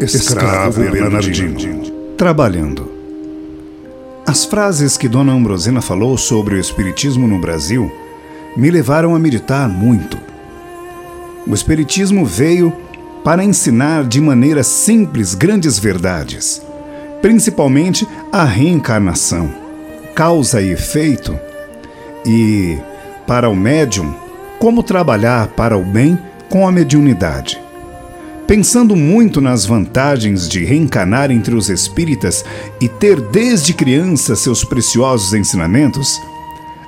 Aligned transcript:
Escravo 0.00 0.80
Bernardino. 0.90 2.14
Trabalhando. 2.16 2.88
As 4.24 4.44
frases 4.44 4.96
que 4.96 5.08
Dona 5.08 5.32
Ambrosina 5.32 5.82
falou 5.82 6.16
sobre 6.16 6.54
o 6.54 6.60
Espiritismo 6.60 7.26
no 7.26 7.40
Brasil 7.40 7.90
me 8.56 8.70
levaram 8.70 9.14
a 9.14 9.18
meditar 9.18 9.68
muito. 9.68 10.16
O 11.46 11.52
Espiritismo 11.52 12.24
veio 12.24 12.72
para 13.24 13.42
ensinar 13.42 14.04
de 14.04 14.20
maneira 14.20 14.62
simples 14.62 15.34
grandes 15.34 15.78
verdades, 15.78 16.62
principalmente 17.20 18.06
a 18.30 18.44
reencarnação, 18.44 19.52
causa 20.14 20.62
e 20.62 20.70
efeito, 20.70 21.36
e, 22.24 22.78
para 23.26 23.48
o 23.48 23.56
médium, 23.56 24.14
como 24.60 24.82
trabalhar 24.82 25.48
para 25.48 25.76
o 25.76 25.82
bem 25.82 26.16
com 26.48 26.68
a 26.68 26.72
mediunidade. 26.72 27.67
Pensando 28.48 28.96
muito 28.96 29.42
nas 29.42 29.66
vantagens 29.66 30.48
de 30.48 30.64
reencarnar 30.64 31.30
entre 31.30 31.54
os 31.54 31.68
espíritas 31.68 32.42
e 32.80 32.88
ter 32.88 33.20
desde 33.20 33.74
criança 33.74 34.34
seus 34.34 34.64
preciosos 34.64 35.34
ensinamentos, 35.34 36.18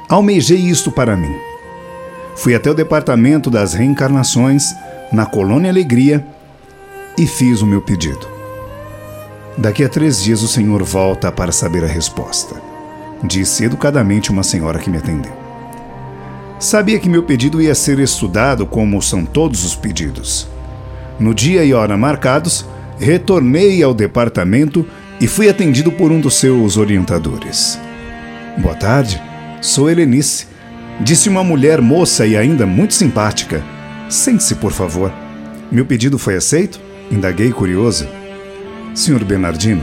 almejei 0.09 0.57
isto 0.57 0.91
para 0.91 1.15
mim. 1.15 1.37
Fui 2.35 2.55
até 2.55 2.71
o 2.71 2.75
departamento 2.75 3.51
das 3.51 3.75
reencarnações, 3.75 4.75
na 5.13 5.27
Colônia 5.27 5.71
Alegria, 5.71 6.27
e 7.19 7.27
fiz 7.27 7.61
o 7.61 7.67
meu 7.67 7.83
pedido. 7.83 8.27
Daqui 9.59 9.85
a 9.85 9.89
três 9.91 10.23
dias 10.23 10.43
o 10.43 10.49
senhor 10.49 10.83
volta 10.83 11.31
para 11.31 11.53
saber 11.53 11.85
a 11.85 11.89
resposta, 11.89 12.57
disse 13.23 13.65
educadamente 13.65 14.31
uma 14.31 14.43
senhora 14.43 14.79
que 14.79 14.89
me 14.89 14.97
atendeu. 14.97 15.33
Sabia 16.59 16.99
que 16.99 17.09
meu 17.09 17.23
pedido 17.23 17.61
ia 17.61 17.75
ser 17.75 17.99
estudado 17.99 18.65
como 18.65 19.03
são 19.03 19.27
todos 19.27 19.63
os 19.63 19.77
pedidos 19.77 20.49
no 21.21 21.35
dia 21.35 21.63
e 21.63 21.75
hora 21.75 21.97
marcados, 21.97 22.65
retornei 22.99 23.83
ao 23.83 23.93
departamento 23.93 24.87
e 25.21 25.29
fui 25.29 25.51
atendido 25.51 25.93
por 25.93 26.11
um 26.11 26.19
dos 26.19 26.35
seus 26.35 26.79
orientadores. 26.79 27.79
Boa 28.57 28.75
tarde, 28.75 29.23
sou 29.61 29.91
Helenice, 29.91 30.47
disse 30.99 31.29
uma 31.29 31.45
mulher 31.45 31.83
moça 31.83 32.27
e 32.27 32.37
ainda 32.37 32.67
muito 32.67 32.95
simpática. 32.95 33.63
Sente-se, 34.09 34.55
por 34.55 34.73
favor. 34.73 35.13
Meu 35.71 35.85
pedido 35.85 36.19
foi 36.19 36.37
aceito? 36.37 36.81
Indaguei 37.11 37.53
curioso. 37.53 38.09
Senhor 38.95 39.23
Bernardino, 39.23 39.83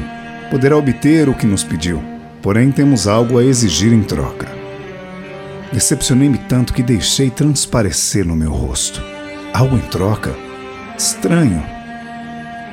poderá 0.50 0.76
obter 0.76 1.30
o 1.30 1.34
que 1.34 1.46
nos 1.46 1.64
pediu, 1.64 2.04
porém 2.42 2.72
temos 2.72 3.08
algo 3.08 3.38
a 3.38 3.44
exigir 3.44 3.94
em 3.94 4.02
troca. 4.02 4.48
Decepcionei-me 5.72 6.38
tanto 6.38 6.74
que 6.74 6.82
deixei 6.82 7.30
transparecer 7.30 8.26
no 8.26 8.36
meu 8.36 8.52
rosto. 8.52 9.02
Algo 9.54 9.76
em 9.76 9.82
troca? 9.82 10.47
Estranho. 10.98 11.64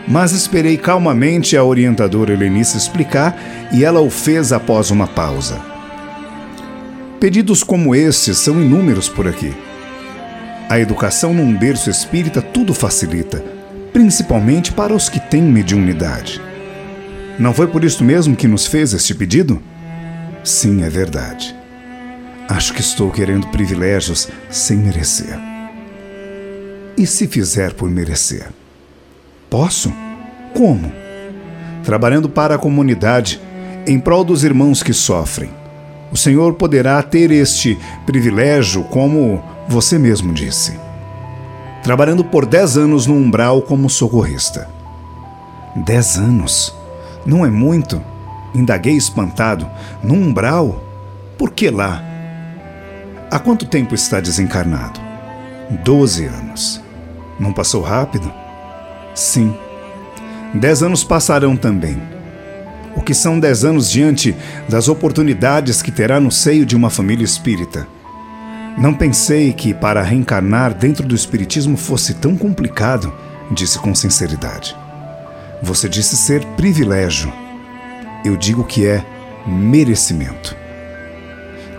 Mas 0.09 0.33
esperei 0.33 0.77
calmamente 0.77 1.57
a 1.57 1.65
orientadora 1.65 2.33
Helenice 2.33 2.77
explicar 2.77 3.37
e 3.73 3.85
ela 3.85 4.01
o 4.01 4.11
fez 4.11 4.53
após 4.53 4.91
uma 4.91 5.07
pausa. 5.07 5.61
Pedidos 7.21 7.63
como 7.63 7.95
estes 7.95 8.39
são 8.39 8.61
inúmeros 8.61 9.09
por 9.09 9.29
aqui. 9.29 9.55
A 10.69 10.79
educação 10.79 11.33
num 11.35 11.57
berço 11.57 11.91
espírita 11.91 12.41
tudo 12.41 12.73
facilita, 12.73 13.45
principalmente 13.93 14.73
para 14.73 14.95
os 14.95 15.09
que 15.09 15.21
têm 15.21 15.43
mediunidade. 15.43 16.41
Não 17.39 17.53
foi 17.53 17.67
por 17.67 17.85
isso 17.85 18.05
mesmo 18.05 18.37
que 18.37 18.49
nos 18.49 18.67
fez 18.67 18.93
este 18.93 19.15
pedido? 19.15 19.63
Sim, 20.43 20.83
é 20.83 20.89
verdade. 20.89 21.55
Acho 22.49 22.73
que 22.73 22.81
estou 22.81 23.11
querendo 23.11 23.47
privilégios 23.49 24.29
sem 24.51 24.77
merecer. 24.77 25.54
E 26.97 27.07
se 27.07 27.27
fizer 27.27 27.73
por 27.73 27.91
merecer? 27.91 28.49
Posso? 29.51 29.93
Como? 30.57 30.93
Trabalhando 31.83 32.29
para 32.29 32.55
a 32.55 32.59
comunidade, 32.59 33.41
em 33.87 33.99
prol 33.99 34.23
dos 34.25 34.45
irmãos 34.45 34.83
que 34.83 34.93
sofrem. 34.93 35.51
O 36.13 36.17
Senhor 36.17 36.55
poderá 36.55 37.03
ter 37.03 37.33
este 37.33 37.77
privilégio, 38.07 38.85
como 38.85 39.43
você 39.67 39.99
mesmo 39.99 40.33
disse. 40.33 40.79
Trabalhando 41.83 42.25
por 42.25 42.47
dez 42.47 42.77
anos 42.77 43.07
no 43.07 43.15
umbral 43.15 43.63
como 43.63 43.91
socorrista. 43.91 44.71
Dez 45.75 46.17
anos? 46.17 46.73
Não 47.27 47.45
é 47.45 47.51
muito? 47.51 48.01
Indaguei 48.55 48.95
espantado. 48.95 49.69
No 50.01 50.15
umbral? 50.15 50.81
Por 51.37 51.51
que 51.51 51.69
lá? 51.71 52.03
Há 53.29 53.41
quanto 53.41 53.67
tempo 53.67 53.97
está 53.97 54.21
desencarnado? 54.21 55.01
Doze 55.83 56.27
anos. 56.27 56.84
Não 57.39 57.53
passou 57.53 57.83
rápido? 57.83 58.33
Sim. 59.15 59.55
Dez 60.55 60.83
anos 60.83 61.03
passarão 61.03 61.57
também. 61.57 62.01
O 62.97 63.03
que 63.03 63.13
são 63.13 63.41
dez 63.41 63.65
anos 63.65 63.91
diante 63.91 64.35
das 64.69 64.89
oportunidades 64.89 65.83
que 65.83 65.91
terá 65.91 66.21
no 66.21 66.31
seio 66.31 66.65
de 66.65 66.77
uma 66.77 66.91
família 66.91 67.25
espírita? 67.25 67.87
Não 68.77 68.93
pensei 68.93 69.53
que 69.53 69.73
para 69.73 70.03
reencarnar 70.03 70.75
dentro 70.75 71.07
do 71.07 71.15
Espiritismo 71.15 71.77
fosse 71.77 72.15
tão 72.15 72.37
complicado, 72.37 73.13
disse 73.53 73.79
com 73.79 73.95
sinceridade. 73.95 74.77
Você 75.63 75.89
disse 75.89 76.17
ser 76.17 76.45
privilégio. 76.57 77.33
Eu 78.25 78.37
digo 78.37 78.65
que 78.65 78.87
é 78.87 79.05
merecimento. 79.47 80.57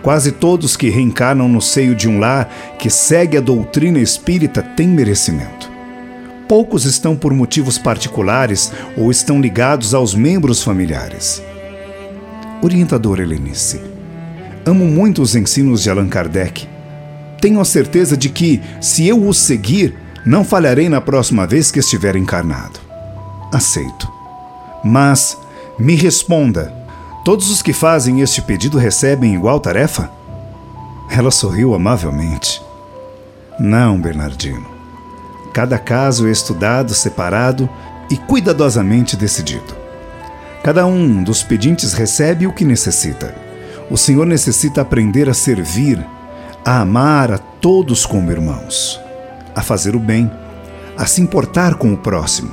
Quase 0.06 0.34
todos 0.34 0.78
que 0.78 0.88
reencarnam 0.88 1.50
no 1.50 1.60
seio 1.60 1.96
de 1.96 2.08
um 2.08 2.20
lar 2.20 2.48
que 2.78 2.92
segue 2.92 3.40
a 3.40 3.42
doutrina 3.42 3.98
espírita 3.98 4.62
têm 4.62 4.88
merecimento. 4.88 5.68
Poucos 6.48 6.86
estão 6.86 7.16
por 7.16 7.34
motivos 7.34 7.80
particulares 7.80 8.72
ou 8.96 9.10
estão 9.10 9.42
ligados 9.42 9.96
aos 9.96 10.14
membros 10.14 10.62
familiares. 10.62 11.42
Orientador 12.62 13.20
Helenice, 13.20 13.82
amo 14.64 14.86
muito 14.86 15.24
os 15.24 15.36
ensinos 15.36 15.82
de 15.82 15.90
Allan 15.90 16.08
Kardec. 16.08 16.68
Tenho 17.42 17.60
a 17.60 17.66
certeza 17.66 18.16
de 18.16 18.30
que, 18.30 18.62
se 18.80 19.08
eu 19.08 19.28
os 19.28 19.40
seguir, 19.40 19.96
não 20.24 20.46
falharei 20.46 20.88
na 20.88 21.02
próxima 21.02 21.48
vez 21.48 21.72
que 21.72 21.80
estiver 21.80 22.16
encarnado. 22.16 22.80
Aceito. 23.52 24.08
Mas 24.84 25.36
me 25.80 25.96
responda 25.96 26.85
Todos 27.26 27.50
os 27.50 27.64
que 27.64 27.74
fazem 27.74 28.22
este 28.22 28.40
pedido 28.40 28.78
recebem 28.78 29.34
igual 29.34 29.60
tarefa? 29.60 30.12
Ela 31.10 31.32
sorriu 31.32 31.74
amavelmente. 31.74 32.62
Não, 33.60 34.00
Bernardino. 34.00 34.68
Cada 35.52 35.80
caso 35.80 36.28
é 36.28 36.32
estudado 36.32 36.94
separado 36.94 37.68
e 38.12 38.16
cuidadosamente 38.16 39.18
decidido. 39.18 39.76
Cada 40.64 40.86
um 40.86 41.24
dos 41.24 41.42
pedintes 41.42 41.94
recebe 41.94 42.46
o 42.46 42.54
que 42.54 42.64
necessita. 42.64 43.34
O 43.90 43.98
Senhor 43.98 44.28
necessita 44.28 44.82
aprender 44.82 45.28
a 45.28 45.34
servir, 45.34 46.06
a 46.64 46.82
amar 46.82 47.32
a 47.32 47.40
todos 47.40 48.06
como 48.06 48.30
irmãos, 48.30 49.02
a 49.56 49.64
fazer 49.64 49.96
o 49.96 50.00
bem, 50.00 50.30
a 50.96 51.08
se 51.08 51.24
importar 51.24 51.74
com 51.74 51.92
o 51.92 51.98
próximo. 51.98 52.52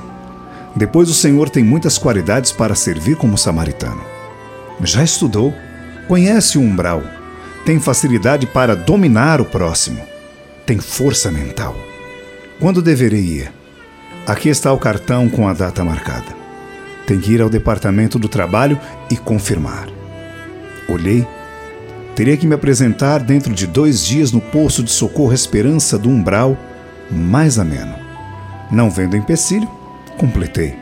Depois, 0.75 1.11
o 1.11 1.15
Senhor 1.15 1.51
tem 1.51 1.63
muitas 1.63 1.99
qualidades 1.99 2.53
para 2.53 2.75
servir 2.75 3.17
como 3.17 3.37
samaritano 3.37 4.12
já 4.83 5.03
estudou, 5.03 5.55
conhece 6.09 6.59
o 6.59 6.61
umbral, 6.61 7.03
tem 7.65 7.79
facilidade 7.79 8.47
para 8.47 8.75
dominar 8.75 9.41
o 9.41 9.45
próximo, 9.45 10.03
tem 10.67 10.79
força 10.79 11.31
mental. 11.31 11.77
Quando 12.61 12.83
deverei 12.83 13.21
ir? 13.21 13.53
Aqui 14.27 14.49
está 14.49 14.73
o 14.73 14.79
cartão 14.79 15.29
com 15.29 15.49
a 15.49 15.53
data 15.53 15.85
marcada. 15.85 16.43
Tem 17.07 17.19
que 17.19 17.33
ir 17.33 17.43
ao 17.43 17.51
departamento 17.51 18.19
do 18.19 18.29
trabalho 18.29 18.79
e 19.11 19.17
confirmar. 19.17 19.89
Olhei. 20.89 21.27
Teria 22.15 22.37
que 22.37 22.47
me 22.47 22.55
apresentar 22.55 23.19
dentro 23.21 23.53
de 23.53 23.67
dois 23.67 24.05
dias 24.05 24.31
no 24.31 24.41
posto 24.41 24.83
de 24.83 24.91
socorro 24.91 25.33
Esperança 25.33 25.99
do 25.99 26.09
Umbral, 26.09 26.57
mais 27.11 27.59
ameno. 27.59 27.97
Não 28.71 28.91
vendo 28.91 29.17
empecilho, 29.17 29.69
completei. 30.17 30.77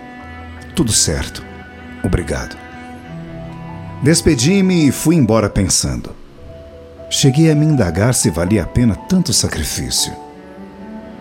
Tudo 0.75 0.93
certo. 0.93 1.43
Obrigado. 2.03 2.70
Despedi-me 4.03 4.89
e 4.89 4.93
fui 4.93 5.15
embora 5.15 5.51
pensando. 5.51 6.11
Cheguei 7.11 7.51
a 7.51 7.55
me 7.55 7.67
indagar 7.67 8.15
se 8.15 8.31
valia 8.31 8.63
a 8.63 8.67
pena 8.67 8.95
tanto 8.95 9.31
sacrifício. 9.31 10.11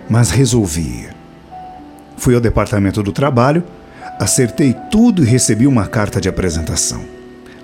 Mas 0.09 0.31
resolvi 0.31 0.81
ir. 0.81 1.15
Fui 2.15 2.33
ao 2.33 2.39
departamento 2.39 3.03
do 3.03 3.11
trabalho, 3.11 3.65
acertei 4.17 4.73
tudo 4.89 5.21
e 5.21 5.27
recebi 5.27 5.67
uma 5.67 5.87
carta 5.87 6.21
de 6.21 6.29
apresentação. 6.29 7.03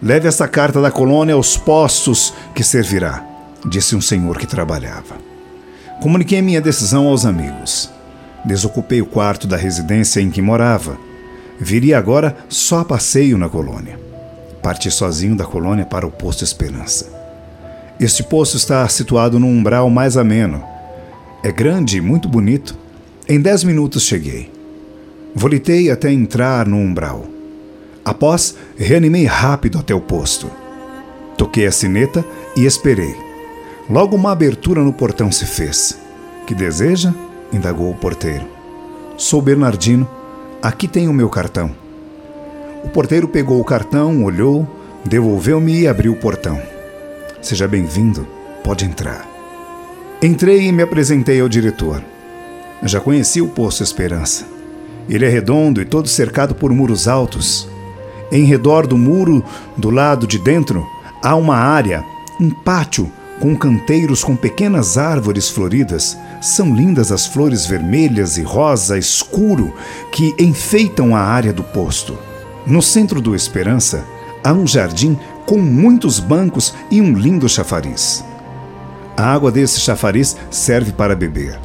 Leve 0.04 0.28
essa 0.28 0.50
carta 0.50 0.82
da 0.82 0.92
colônia 0.92 1.36
aos 1.36 1.56
postos 1.56 2.34
que 2.54 2.64
servirá, 2.64 3.26
disse 3.66 3.96
um 3.96 4.02
senhor 4.02 4.38
que 4.38 4.46
trabalhava. 4.46 5.16
Comuniquei 6.02 6.42
minha 6.42 6.60
decisão 6.60 7.08
aos 7.08 7.26
amigos. 7.26 7.90
Desocupei 8.44 9.02
o 9.02 9.06
quarto 9.06 9.48
da 9.48 9.56
residência 9.56 10.20
em 10.20 10.30
que 10.30 10.42
morava. 10.42 10.98
Viria 11.58 11.98
agora 11.98 12.36
só 12.50 12.80
a 12.80 12.86
passeio 12.86 13.38
na 13.38 13.48
colônia. 13.48 14.05
Parti 14.66 14.90
sozinho 14.90 15.36
da 15.36 15.46
colônia 15.46 15.86
para 15.86 16.08
o 16.08 16.12
posto 16.12 16.44
Esperança. 16.44 17.06
Este 18.00 18.24
posto 18.24 18.58
está 18.58 18.90
situado 18.90 19.40
num 19.40 19.60
umbral 19.60 19.92
mais 19.92 20.18
ameno. 20.18 20.64
É 21.44 21.52
grande 21.52 21.98
e 21.98 22.02
muito 22.02 22.28
bonito. 22.28 22.76
Em 23.30 23.40
dez 23.40 23.64
minutos 23.64 24.02
cheguei. 24.02 24.52
Volitei 25.36 25.92
até 25.92 26.12
entrar 26.12 26.66
no 26.66 26.78
umbral. 26.78 27.28
Após, 28.04 28.56
reanimei 28.76 29.26
rápido 29.26 29.78
até 29.78 29.94
o 29.94 30.02
posto. 30.02 30.50
Toquei 31.38 31.68
a 31.68 31.72
sineta 31.72 32.26
e 32.58 32.66
esperei. 32.66 33.16
Logo 33.88 34.16
uma 34.16 34.32
abertura 34.32 34.82
no 34.82 34.92
portão 34.92 35.32
se 35.32 35.46
fez. 35.46 35.96
Que 36.48 36.56
deseja? 36.56 37.14
indagou 37.54 37.92
o 37.92 37.96
porteiro. 37.96 38.48
Sou 39.16 39.44
Bernardino. 39.44 40.10
Aqui 40.60 40.88
tem 40.88 41.08
o 41.08 41.14
meu 41.14 41.30
cartão. 41.30 41.85
O 42.86 42.90
porteiro 42.90 43.28
pegou 43.28 43.60
o 43.60 43.64
cartão, 43.66 44.24
olhou, 44.24 44.66
devolveu-me 45.04 45.82
e 45.82 45.88
abriu 45.88 46.14
o 46.14 46.16
portão. 46.16 46.62
Seja 47.42 47.68
bem-vindo, 47.68 48.28
pode 48.64 48.86
entrar. 48.86 49.28
Entrei 50.22 50.68
e 50.68 50.72
me 50.72 50.84
apresentei 50.84 51.42
ao 51.42 51.50
diretor. 51.50 52.02
Já 52.84 53.02
conheci 53.02 53.42
o 53.42 53.48
Poço 53.48 53.82
Esperança. 53.82 54.46
Ele 55.10 55.26
é 55.26 55.28
redondo 55.28 55.82
e 55.82 55.86
todo 55.86 56.08
cercado 56.08 56.54
por 56.54 56.72
muros 56.72 57.08
altos. 57.08 57.68
Em 58.32 58.46
redor 58.46 58.86
do 58.86 58.96
muro, 58.96 59.44
do 59.76 59.90
lado 59.90 60.28
de 60.28 60.38
dentro, 60.38 60.86
há 61.24 61.36
uma 61.36 61.58
área, 61.58 62.06
um 62.40 62.52
pátio 62.52 63.12
com 63.40 63.58
canteiros 63.58 64.24
com 64.24 64.36
pequenas 64.36 64.96
árvores 64.96 65.50
floridas. 65.50 66.16
São 66.40 66.74
lindas 66.74 67.12
as 67.12 67.26
flores 67.26 67.66
vermelhas 67.66 68.38
e 68.38 68.44
rosa 68.44 68.96
escuro 68.96 69.74
que 70.12 70.36
enfeitam 70.38 71.16
a 71.16 71.20
área 71.20 71.52
do 71.52 71.64
posto. 71.64 72.16
No 72.66 72.82
centro 72.82 73.22
do 73.22 73.36
Esperança 73.36 74.04
há 74.44 74.52
um 74.52 74.66
jardim 74.66 75.20
com 75.46 75.60
muitos 75.60 76.20
bancos 76.20 76.74
e 76.90 77.00
um 77.00 77.14
lindo 77.14 77.48
chafariz. 77.48 78.26
A 79.16 79.32
água 79.32 79.52
desse 79.52 79.80
chafariz 79.80 80.36
serve 80.50 80.92
para 80.92 81.16
beber. 81.16 81.60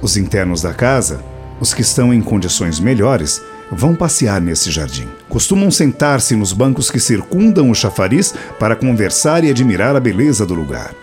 Os 0.00 0.16
internos 0.16 0.62
da 0.62 0.72
casa, 0.72 1.24
os 1.58 1.74
que 1.74 1.82
estão 1.82 2.14
em 2.14 2.22
condições 2.22 2.78
melhores, 2.78 3.42
vão 3.70 3.96
passear 3.96 4.40
nesse 4.40 4.70
jardim. 4.70 5.08
Costumam 5.28 5.72
sentar-se 5.72 6.36
nos 6.36 6.52
bancos 6.52 6.88
que 6.88 7.00
circundam 7.00 7.68
o 7.68 7.74
chafariz 7.74 8.32
para 8.60 8.76
conversar 8.76 9.42
e 9.42 9.50
admirar 9.50 9.96
a 9.96 10.00
beleza 10.00 10.46
do 10.46 10.54
lugar. 10.54 10.94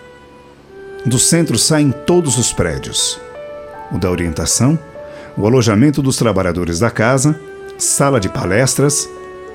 Do 1.04 1.18
centro 1.18 1.58
saem 1.58 1.92
todos 2.06 2.38
os 2.38 2.54
prédios: 2.54 3.20
o 3.92 3.98
da 3.98 4.10
orientação, 4.10 4.78
o 5.36 5.46
alojamento 5.46 6.00
dos 6.00 6.16
trabalhadores 6.16 6.78
da 6.78 6.90
casa, 6.90 7.38
sala 7.78 8.20
de 8.20 8.28
palestras, 8.28 9.08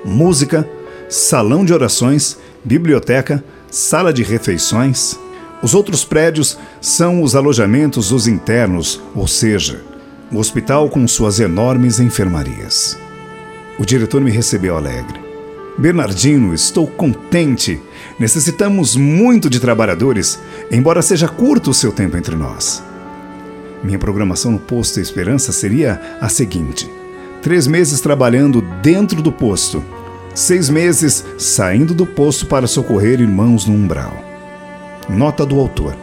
música, 0.04 0.68
salão 1.08 1.66
de 1.66 1.74
orações, 1.74 2.38
biblioteca, 2.64 3.44
sala 3.70 4.14
de 4.14 4.24
refeições. 4.24 5.18
Os 5.62 5.74
outros 5.74 6.06
prédios 6.06 6.58
são 6.80 7.22
os 7.22 7.36
alojamentos 7.36 8.10
dos 8.10 8.28
internos, 8.28 9.02
ou 9.16 9.28
seja, 9.28 9.84
o 10.32 10.38
hospital 10.38 10.90
com 10.90 11.08
suas 11.08 11.40
enormes 11.40 12.00
enfermarias. 12.00 12.98
O 13.78 13.86
diretor 13.86 14.22
me 14.22 14.32
recebeu 14.32 14.78
alegre. 14.78 15.20
Bernardino, 15.78 16.54
estou 16.54 16.86
contente. 16.86 17.82
Necessitamos 18.20 18.96
muito 18.98 19.50
de 19.50 19.60
trabalhadores, 19.60 20.38
embora 20.70 21.02
seja 21.02 21.28
curto 21.28 21.72
o 21.72 21.74
seu 21.74 21.92
tempo 21.92 22.18
entre 22.18 22.36
nós. 22.36 22.84
Minha 23.82 23.98
programação 23.98 24.52
no 24.52 24.60
posto 24.60 25.00
Esperança 25.00 25.54
seria 25.54 26.18
a 26.20 26.28
seguinte: 26.28 26.90
três 27.42 27.68
meses 27.68 28.02
trabalhando 28.02 28.62
dentro 28.82 29.22
do 29.22 29.32
posto, 29.32 29.84
seis 30.34 30.70
meses 30.70 31.26
saindo 31.38 31.94
do 31.94 32.06
posto 32.06 32.46
para 32.46 32.68
socorrer 32.68 33.20
irmãos 33.22 33.66
no 33.66 33.74
umbral. 33.74 34.14
Nota 35.08 35.46
do 35.46 35.60
autor: 35.60 35.96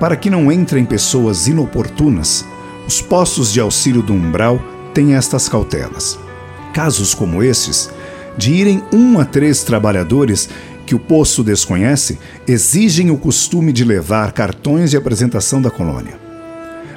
Para 0.00 0.16
que 0.16 0.30
não 0.30 0.50
entrem 0.50 0.84
pessoas 0.84 1.46
inoportunas, 1.46 2.44
os 2.86 3.00
postos 3.00 3.52
de 3.52 3.60
auxílio 3.60 4.02
do 4.02 4.12
umbral 4.12 4.60
têm 4.94 5.14
estas 5.14 5.48
cautelas. 5.48 6.18
Casos 6.72 7.14
como 7.14 7.42
esses, 7.42 7.90
de 8.36 8.52
irem 8.52 8.82
um 8.92 9.18
a 9.18 9.24
três 9.24 9.62
trabalhadores 9.62 10.48
que 10.84 10.94
o 10.94 10.98
posto 10.98 11.42
desconhece, 11.42 12.18
exigem 12.46 13.10
o 13.10 13.18
costume 13.18 13.72
de 13.72 13.84
levar 13.84 14.32
cartões 14.32 14.90
de 14.90 14.96
apresentação 14.96 15.60
da 15.60 15.70
colônia. 15.70 16.18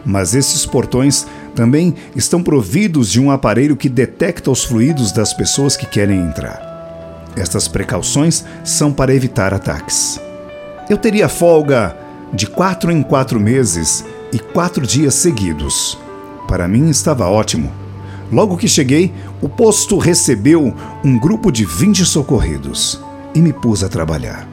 Mas 0.05 0.35
esses 0.35 0.65
portões 0.65 1.25
também 1.49 1.95
estão 2.15 2.41
providos 2.41 3.11
de 3.11 3.19
um 3.19 3.31
aparelho 3.31 3.75
que 3.75 3.89
detecta 3.89 4.51
os 4.51 4.63
fluidos 4.63 5.11
das 5.11 5.33
pessoas 5.33 5.75
que 5.75 5.85
querem 5.85 6.19
entrar. 6.19 7.29
Estas 7.35 7.67
precauções 7.67 8.43
são 8.63 8.91
para 8.91 9.13
evitar 9.13 9.53
ataques. 9.53 10.19
Eu 10.89 10.97
teria 10.97 11.29
folga 11.29 11.95
de 12.33 12.47
quatro 12.47 12.91
em 12.91 13.01
quatro 13.01 13.39
meses 13.39 14.03
e 14.31 14.39
quatro 14.39 14.85
dias 14.85 15.15
seguidos. 15.15 15.97
Para 16.47 16.67
mim 16.67 16.89
estava 16.89 17.27
ótimo. 17.27 17.71
Logo 18.31 18.57
que 18.57 18.67
cheguei, 18.67 19.11
o 19.41 19.49
posto 19.49 19.97
recebeu 19.97 20.73
um 21.03 21.19
grupo 21.19 21.51
de 21.51 21.65
20 21.65 22.05
socorridos 22.05 22.99
e 23.33 23.39
me 23.39 23.51
pus 23.51 23.83
a 23.83 23.89
trabalhar. 23.89 24.47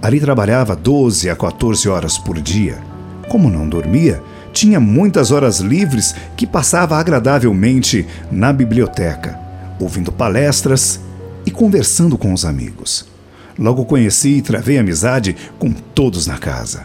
Ali 0.00 0.20
trabalhava 0.20 0.76
12 0.76 1.28
a 1.28 1.36
14 1.36 1.88
horas 1.88 2.18
por 2.18 2.40
dia. 2.40 2.78
Como 3.28 3.50
não 3.50 3.68
dormia, 3.68 4.22
tinha 4.54 4.78
muitas 4.78 5.32
horas 5.32 5.58
livres 5.58 6.14
que 6.36 6.46
passava 6.46 6.96
agradavelmente 6.96 8.06
na 8.30 8.52
biblioteca, 8.52 9.38
ouvindo 9.80 10.12
palestras 10.12 11.00
e 11.44 11.50
conversando 11.50 12.16
com 12.16 12.32
os 12.32 12.44
amigos. 12.44 13.04
Logo 13.58 13.84
conheci 13.84 14.36
e 14.36 14.42
travei 14.42 14.78
amizade 14.78 15.36
com 15.58 15.72
todos 15.72 16.26
na 16.26 16.38
casa. 16.38 16.84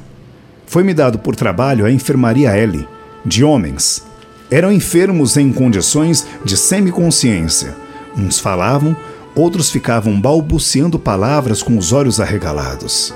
Foi-me 0.66 0.94
dado 0.94 1.20
por 1.20 1.36
trabalho 1.36 1.86
a 1.86 1.92
enfermaria 1.92 2.50
L, 2.52 2.88
de 3.24 3.44
homens. 3.44 4.04
Eram 4.52 4.72
enfermos 4.72 5.38
em 5.38 5.54
condições 5.54 6.26
de 6.44 6.58
semiconsciência. 6.58 7.76
Uns 8.18 8.40
falavam, 8.40 8.98
outros 9.36 9.70
ficavam 9.70 10.20
balbuciando 10.20 11.00
palavras 11.00 11.62
com 11.62 11.78
os 11.78 11.94
olhos 11.94 12.20
arregalados. 12.20 13.14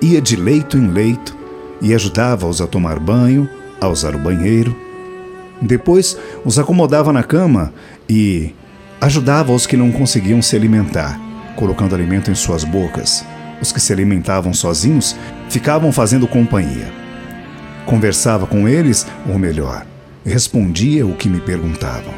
Ia 0.00 0.20
de 0.20 0.34
leito 0.34 0.76
em 0.76 0.88
leito 0.88 1.41
e 1.82 1.94
ajudava-os 1.94 2.62
a 2.62 2.66
tomar 2.66 2.98
banho, 2.98 3.46
a 3.78 3.88
usar 3.88 4.14
o 4.14 4.18
banheiro. 4.18 4.74
Depois 5.60 6.16
os 6.44 6.58
acomodava 6.58 7.12
na 7.12 7.22
cama 7.22 7.74
e 8.08 8.54
ajudava 9.00 9.52
os 9.52 9.66
que 9.66 9.76
não 9.76 9.92
conseguiam 9.92 10.40
se 10.40 10.56
alimentar, 10.56 11.20
colocando 11.56 11.94
alimento 11.94 12.30
em 12.30 12.34
suas 12.34 12.64
bocas 12.64 13.22
os 13.62 13.70
que 13.70 13.80
se 13.80 13.92
alimentavam 13.92 14.52
sozinhos 14.52 15.16
ficavam 15.48 15.92
fazendo 15.92 16.26
companhia. 16.26 16.92
Conversava 17.86 18.46
com 18.46 18.68
eles, 18.68 19.06
ou 19.28 19.38
melhor, 19.38 19.86
respondia 20.26 21.06
o 21.06 21.14
que 21.14 21.28
me 21.28 21.40
perguntavam. 21.40 22.12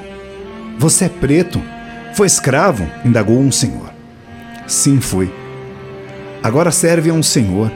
Você 0.78 1.04
é 1.04 1.08
preto? 1.08 1.62
Foi 2.14 2.26
escravo? 2.26 2.88
indagou 3.04 3.38
um 3.38 3.52
senhor. 3.52 3.92
Sim, 4.66 5.00
fui. 5.00 5.32
Agora 6.42 6.70
serve 6.70 7.10
a 7.10 7.14
um 7.14 7.22
senhor. 7.22 7.70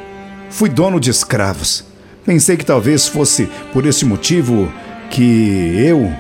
Fui 0.51 0.69
dono 0.69 0.99
de 0.99 1.11
escravos. 1.11 1.85
Pensei 2.29 2.59
que 2.59 2.67
talvez 2.67 3.09
fosse 3.09 3.49
por 3.73 3.87
esse 3.87 4.05
motivo 4.05 4.71
que 5.09 5.75
eu, 5.79 6.13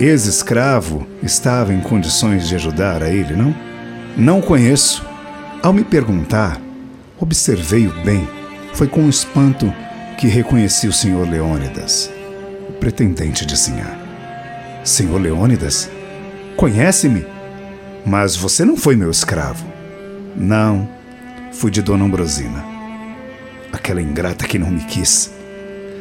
ex-escravo, 0.00 1.06
estava 1.22 1.74
em 1.74 1.80
condições 1.82 2.48
de 2.48 2.54
ajudar 2.54 3.02
a 3.02 3.10
ele, 3.10 3.36
não? 3.36 3.54
Não 4.16 4.40
conheço. 4.40 5.04
Ao 5.62 5.74
me 5.74 5.84
perguntar, 5.84 6.58
observei-o 7.20 7.92
bem. 8.02 8.26
Foi 8.72 8.88
com 8.88 9.06
espanto 9.06 9.70
que 10.16 10.26
reconheci 10.26 10.88
o 10.88 10.92
Sr. 10.92 11.28
Leônidas, 11.30 12.10
o 12.70 12.72
pretendente 12.72 13.44
de 13.44 13.58
Sinhá. 13.58 14.00
Senhor 14.82 15.20
Leônidas? 15.20 15.90
Conhece-me? 16.56 17.26
Mas 18.06 18.36
você 18.36 18.64
não 18.64 18.74
foi 18.74 18.96
meu 18.96 19.10
escravo. 19.10 19.66
Não, 20.34 20.88
fui 21.52 21.70
de 21.70 21.82
Dona 21.82 22.06
Ambrosina. 22.06 22.73
Aquela 23.74 24.00
ingrata 24.00 24.46
que 24.46 24.56
não 24.56 24.70
me 24.70 24.84
quis. 24.84 25.32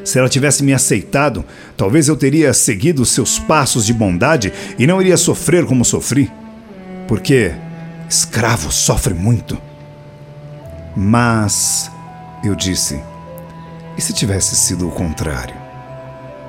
Se 0.05 0.19
ela 0.19 0.29
tivesse 0.29 0.63
me 0.63 0.73
aceitado, 0.73 1.43
talvez 1.75 2.07
eu 2.07 2.15
teria 2.15 2.53
seguido 2.53 3.03
seus 3.03 3.39
passos 3.39 3.83
de 3.83 3.93
bondade 3.93 4.53
e 4.77 4.85
não 4.85 5.01
iria 5.01 5.17
sofrer 5.17 5.65
como 5.65 5.83
sofri. 5.83 6.31
Porque 7.07 7.51
Escravo 8.07 8.71
sofre 8.71 9.15
muito. 9.15 9.59
Mas, 10.95 11.89
eu 12.43 12.53
disse, 12.53 13.01
e 13.97 14.01
se 14.01 14.13
tivesse 14.13 14.55
sido 14.55 14.87
o 14.87 14.91
contrário? 14.91 15.55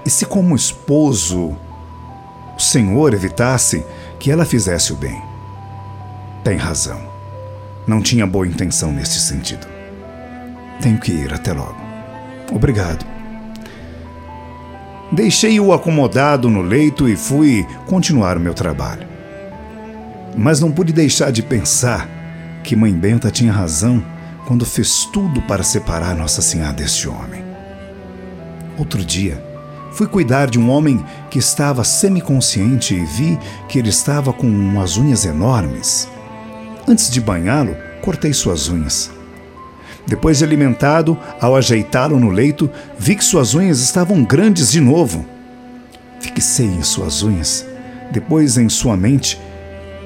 E 0.05 0.11
se, 0.11 0.27
como 0.27 0.55
esposo, 0.55 1.57
o 2.55 2.61
Senhor 2.61 3.15
evitasse 3.15 3.83
que 4.21 4.31
ela 4.31 4.45
fizesse 4.45 4.93
o 4.93 4.97
bem? 4.97 5.23
Tem 6.45 6.59
razão. 6.59 7.01
Não 7.87 8.03
tinha 8.03 8.27
boa 8.27 8.47
intenção 8.47 8.93
nesse 8.93 9.19
sentido. 9.19 9.74
Tenho 10.81 10.99
que 10.99 11.13
ir 11.13 11.33
até 11.33 11.53
logo. 11.53 11.77
Obrigado. 12.53 13.05
Deixei-o 15.13 15.73
acomodado 15.73 16.51
no 16.51 16.61
leito 16.61 17.09
e 17.09 17.17
fui 17.17 17.67
continuar 17.87 18.37
o 18.37 18.41
meu 18.41 18.55
trabalho. 18.55 19.07
Mas 20.37 20.61
não 20.61 20.73
pude 20.73 20.93
deixar 20.93 21.31
de 21.31 21.43
pensar 21.43 22.09
que 22.65 22.75
Mãe 22.75 22.93
Benta 22.93 23.31
tinha 23.31 23.53
razão 23.53 24.05
quando 24.47 24.67
fez 24.67 25.05
tudo 25.13 25.41
para 25.43 25.63
separar 25.63 26.17
Nossa 26.17 26.43
Senhora 26.43 26.73
deste 26.73 27.09
homem. 27.09 27.45
Outro 28.77 29.05
dia, 29.05 29.43
fui 29.93 30.09
cuidar 30.09 30.51
de 30.51 30.59
um 30.59 30.69
homem 30.69 31.05
que 31.31 31.39
estava 31.39 31.85
semiconsciente 31.85 32.95
e 32.95 33.05
vi 33.05 33.39
que 33.69 33.79
ele 33.79 33.91
estava 33.91 34.33
com 34.33 34.49
umas 34.49 34.97
unhas 34.97 35.25
enormes. 35.25 36.09
Antes 36.89 37.09
de 37.09 37.21
banhá-lo, 37.21 37.77
cortei 38.03 38.33
suas 38.33 38.69
unhas. 38.69 39.14
Depois 40.07 40.39
de 40.39 40.45
alimentado, 40.45 41.19
ao 41.41 41.57
ajeitá-lo 41.57 42.19
no 42.21 42.31
leito, 42.31 42.71
vi 42.99 43.17
que 43.17 43.25
suas 43.25 43.55
unhas 43.55 43.81
estavam 43.81 44.23
grandes 44.23 44.71
de 44.71 44.81
novo. 44.81 45.25
Fixei 46.21 46.67
em 46.67 46.83
suas 46.83 47.23
unhas, 47.23 47.67
depois 48.11 48.59
em 48.59 48.69
sua 48.69 48.97
mente, 48.97 49.41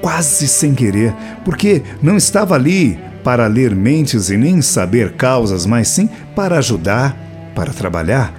quase 0.01 0.47
sem 0.47 0.73
querer, 0.73 1.13
porque 1.43 1.83
não 2.01 2.15
estava 2.15 2.55
ali 2.55 2.99
para 3.23 3.47
ler 3.47 3.75
mentes 3.75 4.29
e 4.29 4.37
nem 4.37 4.61
saber 4.61 5.13
causas, 5.13 5.65
mas 5.65 5.89
sim 5.89 6.09
para 6.35 6.57
ajudar, 6.57 7.15
para 7.53 7.73
trabalhar. 7.73 8.33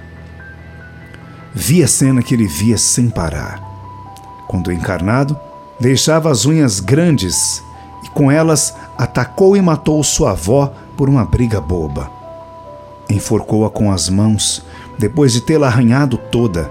Vi 1.53 1.83
a 1.83 1.87
cena 1.87 2.23
que 2.23 2.33
ele 2.33 2.47
via 2.47 2.77
sem 2.77 3.09
parar. 3.09 3.61
Quando 4.47 4.71
encarnado, 4.71 5.39
deixava 5.79 6.31
as 6.31 6.45
unhas 6.45 6.79
grandes 6.79 7.61
e 8.03 8.09
com 8.09 8.31
elas 8.31 8.75
atacou 8.97 9.55
e 9.55 9.61
matou 9.61 10.03
sua 10.03 10.31
avó 10.31 10.73
por 11.01 11.09
uma 11.09 11.25
briga 11.25 11.59
boba. 11.59 12.11
Enforcou-a 13.09 13.71
com 13.71 13.91
as 13.91 14.07
mãos, 14.07 14.63
depois 14.99 15.33
de 15.33 15.41
tê-la 15.41 15.65
arranhado 15.65 16.15
toda. 16.15 16.69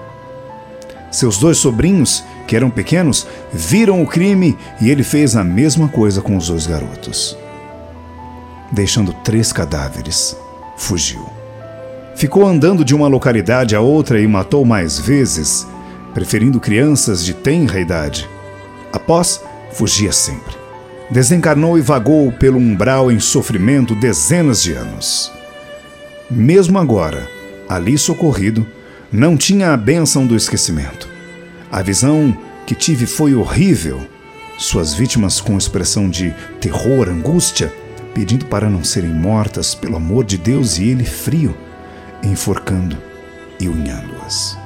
Seus 1.10 1.36
dois 1.36 1.58
sobrinhos, 1.58 2.22
que 2.46 2.54
eram 2.54 2.70
pequenos, 2.70 3.26
viram 3.52 4.00
o 4.00 4.06
crime 4.06 4.56
e 4.80 4.88
ele 4.88 5.02
fez 5.02 5.34
a 5.34 5.42
mesma 5.42 5.88
coisa 5.88 6.22
com 6.22 6.36
os 6.36 6.46
dois 6.46 6.64
garotos. 6.64 7.36
Deixando 8.70 9.12
três 9.12 9.52
cadáveres, 9.52 10.36
fugiu. 10.76 11.26
Ficou 12.14 12.46
andando 12.46 12.84
de 12.84 12.94
uma 12.94 13.08
localidade 13.08 13.74
a 13.74 13.80
outra 13.80 14.20
e 14.20 14.28
matou 14.28 14.64
mais 14.64 14.96
vezes, 14.96 15.66
preferindo 16.14 16.60
crianças 16.60 17.24
de 17.24 17.34
tenra 17.34 17.80
idade. 17.80 18.30
Após, 18.92 19.42
fugia 19.72 20.12
sempre 20.12 20.59
desencarnou 21.10 21.76
e 21.76 21.80
vagou 21.80 22.30
pelo 22.30 22.58
umbral 22.58 23.10
em 23.10 23.18
sofrimento 23.18 23.94
dezenas 23.94 24.62
de 24.62 24.72
anos. 24.72 25.32
Mesmo 26.30 26.78
agora, 26.78 27.28
ali 27.68 27.98
socorrido, 27.98 28.66
não 29.12 29.36
tinha 29.36 29.72
a 29.72 29.76
bênção 29.76 30.26
do 30.26 30.36
esquecimento. 30.36 31.08
A 31.70 31.82
visão 31.82 32.36
que 32.64 32.74
tive 32.74 33.06
foi 33.06 33.34
horrível. 33.34 34.00
Suas 34.56 34.94
vítimas, 34.94 35.40
com 35.40 35.58
expressão 35.58 36.08
de 36.08 36.32
terror, 36.60 37.08
angústia, 37.08 37.72
pedindo 38.14 38.44
para 38.46 38.70
não 38.70 38.84
serem 38.84 39.10
mortas 39.10 39.74
pelo 39.74 39.96
amor 39.96 40.24
de 40.24 40.36
Deus 40.36 40.78
e 40.78 40.88
ele 40.88 41.04
frio, 41.04 41.56
enforcando 42.22 42.96
e 43.58 43.68
unhando-as. 43.68 44.56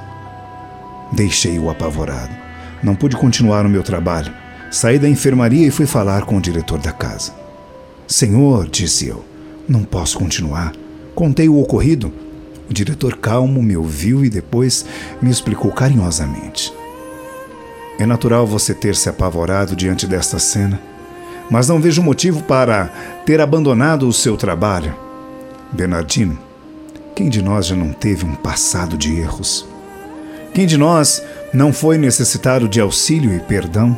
Deixei-o 1.13 1.69
apavorado. 1.69 2.35
Não 2.83 2.95
pude 2.95 3.15
continuar 3.15 3.65
o 3.65 3.69
meu 3.69 3.81
trabalho 3.81 4.31
Saí 4.75 4.99
da 4.99 5.07
enfermaria 5.07 5.65
e 5.65 5.71
fui 5.71 5.85
falar 5.85 6.25
com 6.25 6.35
o 6.35 6.41
diretor 6.41 6.77
da 6.79 6.91
casa. 6.91 7.31
Senhor, 8.05 8.67
disse 8.67 9.07
eu, 9.07 9.23
não 9.69 9.85
posso 9.85 10.19
continuar. 10.19 10.73
Contei 11.15 11.47
o 11.47 11.57
ocorrido. 11.57 12.11
O 12.69 12.73
diretor 12.73 13.15
calmo 13.15 13.63
me 13.63 13.77
ouviu 13.77 14.25
e 14.25 14.29
depois 14.29 14.85
me 15.21 15.31
explicou 15.31 15.71
carinhosamente. 15.71 16.73
É 17.97 18.05
natural 18.05 18.45
você 18.45 18.73
ter 18.73 18.97
se 18.97 19.07
apavorado 19.07 19.77
diante 19.77 20.05
desta 20.05 20.39
cena, 20.39 20.77
mas 21.49 21.69
não 21.69 21.79
vejo 21.79 22.03
motivo 22.03 22.43
para 22.43 22.87
ter 23.25 23.39
abandonado 23.39 24.05
o 24.05 24.11
seu 24.11 24.35
trabalho. 24.35 24.93
Bernardino, 25.71 26.37
quem 27.15 27.29
de 27.29 27.41
nós 27.41 27.67
já 27.67 27.77
não 27.77 27.93
teve 27.93 28.25
um 28.25 28.35
passado 28.35 28.97
de 28.97 29.15
erros? 29.15 29.65
Quem 30.53 30.65
de 30.65 30.75
nós 30.75 31.23
não 31.53 31.71
foi 31.71 31.97
necessitado 31.97 32.67
de 32.67 32.81
auxílio 32.81 33.33
e 33.33 33.39
perdão? 33.39 33.97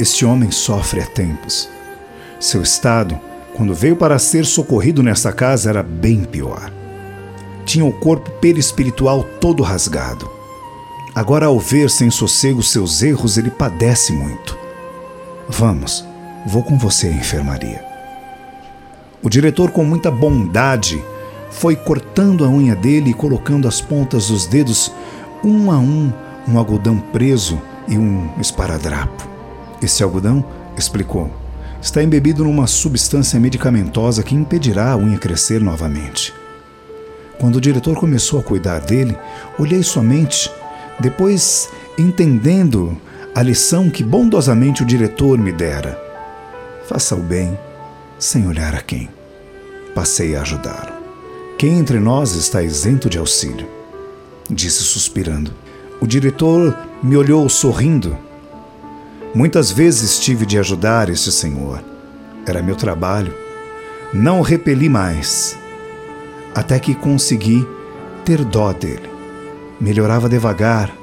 Este 0.00 0.24
homem 0.24 0.50
sofre 0.50 1.00
há 1.00 1.06
tempos. 1.06 1.68
Seu 2.40 2.62
estado, 2.62 3.18
quando 3.54 3.74
veio 3.74 3.94
para 3.94 4.18
ser 4.18 4.44
socorrido 4.44 5.02
nesta 5.02 5.32
casa, 5.32 5.68
era 5.68 5.82
bem 5.82 6.24
pior. 6.24 6.72
Tinha 7.64 7.84
o 7.84 7.92
corpo 7.92 8.30
perispiritual 8.40 9.22
todo 9.40 9.62
rasgado. 9.62 10.28
Agora, 11.14 11.46
ao 11.46 11.58
ver 11.58 11.90
sem 11.90 12.10
sossego 12.10 12.62
seus 12.62 13.02
erros, 13.02 13.36
ele 13.36 13.50
padece 13.50 14.12
muito. 14.12 14.58
Vamos, 15.48 16.04
vou 16.46 16.62
com 16.62 16.78
você 16.78 17.08
à 17.08 17.12
enfermaria. 17.12 17.84
O 19.22 19.28
diretor, 19.28 19.70
com 19.70 19.84
muita 19.84 20.10
bondade, 20.10 21.02
foi 21.50 21.76
cortando 21.76 22.44
a 22.44 22.48
unha 22.48 22.74
dele 22.74 23.10
e 23.10 23.14
colocando 23.14 23.68
as 23.68 23.80
pontas 23.80 24.28
dos 24.28 24.46
dedos, 24.46 24.90
um 25.44 25.70
a 25.70 25.78
um, 25.78 26.12
um 26.48 26.58
algodão 26.58 26.98
preso 26.98 27.60
e 27.86 27.96
um 27.98 28.30
esparadrapo. 28.40 29.31
Esse 29.82 30.02
algodão, 30.02 30.44
explicou, 30.78 31.30
está 31.82 32.02
embebido 32.02 32.44
numa 32.44 32.68
substância 32.68 33.40
medicamentosa 33.40 34.22
que 34.22 34.34
impedirá 34.34 34.92
a 34.92 34.96
unha 34.96 35.18
crescer 35.18 35.60
novamente. 35.60 36.32
Quando 37.40 37.56
o 37.56 37.60
diretor 37.60 37.96
começou 37.96 38.38
a 38.38 38.42
cuidar 38.42 38.78
dele, 38.80 39.18
olhei 39.58 39.82
somente, 39.82 40.48
depois 41.00 41.68
entendendo 41.98 42.96
a 43.34 43.42
lição 43.42 43.90
que 43.90 44.04
bondosamente 44.04 44.84
o 44.84 44.86
diretor 44.86 45.36
me 45.36 45.50
dera. 45.50 46.00
Faça 46.88 47.16
o 47.16 47.20
bem 47.20 47.58
sem 48.18 48.46
olhar 48.46 48.74
a 48.76 48.80
quem. 48.80 49.08
Passei 49.94 50.36
a 50.36 50.42
ajudá-lo. 50.42 50.92
Quem 51.58 51.78
entre 51.78 51.98
nós 51.98 52.34
está 52.36 52.62
isento 52.62 53.10
de 53.10 53.18
auxílio? 53.18 53.66
Disse 54.48 54.84
suspirando. 54.84 55.52
O 56.00 56.06
diretor 56.06 56.76
me 57.02 57.16
olhou 57.16 57.48
sorrindo 57.48 58.16
Muitas 59.34 59.70
vezes 59.70 60.18
tive 60.18 60.44
de 60.44 60.58
ajudar 60.58 61.08
este 61.08 61.32
senhor. 61.32 61.82
Era 62.46 62.62
meu 62.62 62.76
trabalho. 62.76 63.32
Não 64.12 64.40
o 64.40 64.42
repeli 64.42 64.90
mais. 64.90 65.56
Até 66.54 66.78
que 66.78 66.94
consegui 66.94 67.66
ter 68.26 68.44
dó 68.44 68.74
dele. 68.74 69.08
Melhorava 69.80 70.28
devagar. 70.28 70.94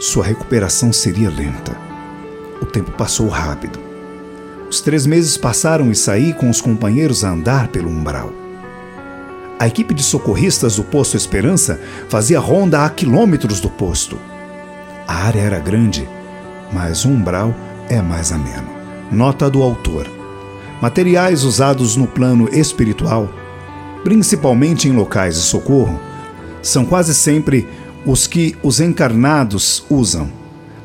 Sua 0.00 0.24
recuperação 0.24 0.92
seria 0.92 1.30
lenta. 1.30 1.76
O 2.60 2.66
tempo 2.66 2.90
passou 2.90 3.28
rápido. 3.28 3.78
Os 4.68 4.80
três 4.80 5.06
meses 5.06 5.36
passaram 5.36 5.88
e 5.88 5.94
saí 5.94 6.34
com 6.34 6.50
os 6.50 6.60
companheiros 6.60 7.22
a 7.22 7.30
andar 7.30 7.68
pelo 7.68 7.88
umbral. 7.88 8.32
A 9.56 9.68
equipe 9.68 9.94
de 9.94 10.02
socorristas 10.02 10.74
do 10.74 10.82
posto 10.82 11.16
Esperança 11.16 11.80
fazia 12.08 12.40
ronda 12.40 12.84
a 12.84 12.90
quilômetros 12.90 13.60
do 13.60 13.70
posto. 13.70 14.18
A 15.06 15.14
área 15.26 15.40
era 15.40 15.60
grande 15.60 16.08
mas 16.72 17.04
o 17.04 17.08
umbral 17.08 17.54
é 17.88 18.00
mais 18.00 18.32
ameno. 18.32 18.68
Nota 19.10 19.50
do 19.50 19.62
autor: 19.62 20.08
materiais 20.80 21.44
usados 21.44 21.96
no 21.96 22.06
plano 22.06 22.48
espiritual, 22.52 23.28
principalmente 24.02 24.88
em 24.88 24.92
locais 24.92 25.34
de 25.34 25.42
socorro, 25.42 26.00
são 26.62 26.84
quase 26.84 27.14
sempre 27.14 27.68
os 28.06 28.26
que 28.26 28.56
os 28.62 28.80
encarnados 28.80 29.84
usam. 29.90 30.28